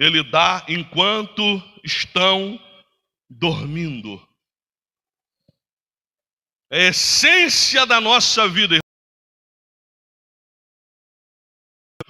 ele 0.00 0.20
dá 0.24 0.66
enquanto 0.68 1.62
estão 1.84 2.60
dormindo. 3.30 4.20
É 6.72 6.86
a 6.86 6.88
essência 6.88 7.86
da 7.86 8.00
nossa 8.00 8.48
vida, 8.48 8.81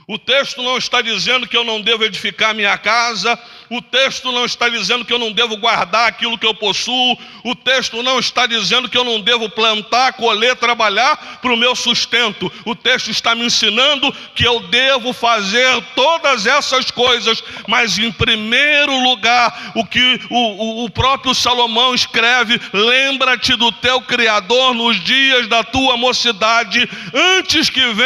O 0.07 0.19
texto 0.19 0.63
não 0.63 0.77
está 0.77 1.01
dizendo 1.01 1.47
que 1.47 1.57
eu 1.57 1.65
não 1.65 1.81
devo 1.81 2.05
edificar 2.05 2.55
minha 2.55 2.77
casa, 2.77 3.39
o 3.71 3.81
texto 3.81 4.31
não 4.31 4.45
está 4.45 4.69
dizendo 4.69 5.05
que 5.05 5.13
eu 5.13 5.19
não 5.19 5.33
devo 5.33 5.57
guardar 5.57 6.09
aquilo 6.09 6.37
que 6.37 6.47
eu 6.47 6.55
possuo, 6.55 7.17
o 7.45 7.55
texto 7.55 8.03
não 8.03 8.19
está 8.19 8.47
dizendo 8.47 8.89
que 8.89 8.99
eu 8.99 9.05
não 9.05 9.21
devo 9.21 9.49
plantar, 9.49 10.13
colher, 10.15 10.57
trabalhar 10.57 11.39
para 11.41 11.53
o 11.53 11.57
meu 11.57 11.75
sustento. 11.75 12.53
O 12.65 12.75
texto 12.75 13.11
está 13.11 13.35
me 13.35 13.47
ensinando 13.47 14.13
que 14.35 14.45
eu 14.45 14.61
devo 14.69 15.13
fazer 15.13 15.83
todas 15.95 16.47
essas 16.47 16.91
coisas, 16.91 17.43
mas 17.67 17.99
em 17.99 18.13
primeiro 18.13 19.03
lugar, 19.03 19.73
o 19.75 19.87
que 19.87 20.21
o, 20.29 20.37
o, 20.37 20.85
o 20.85 20.91
próprio 20.91 21.35
Salomão 21.35 21.95
escreve: 21.95 22.61
lembra-te 22.73 23.57
do 23.57 23.73
teu 23.73 24.01
Criador 24.03 24.75
nos 24.75 25.03
dias 25.03 25.47
da 25.47 25.65
tua 25.65 25.97
mocidade, 25.97 26.89
antes 27.15 27.71
que 27.71 27.93
venha 27.95 28.03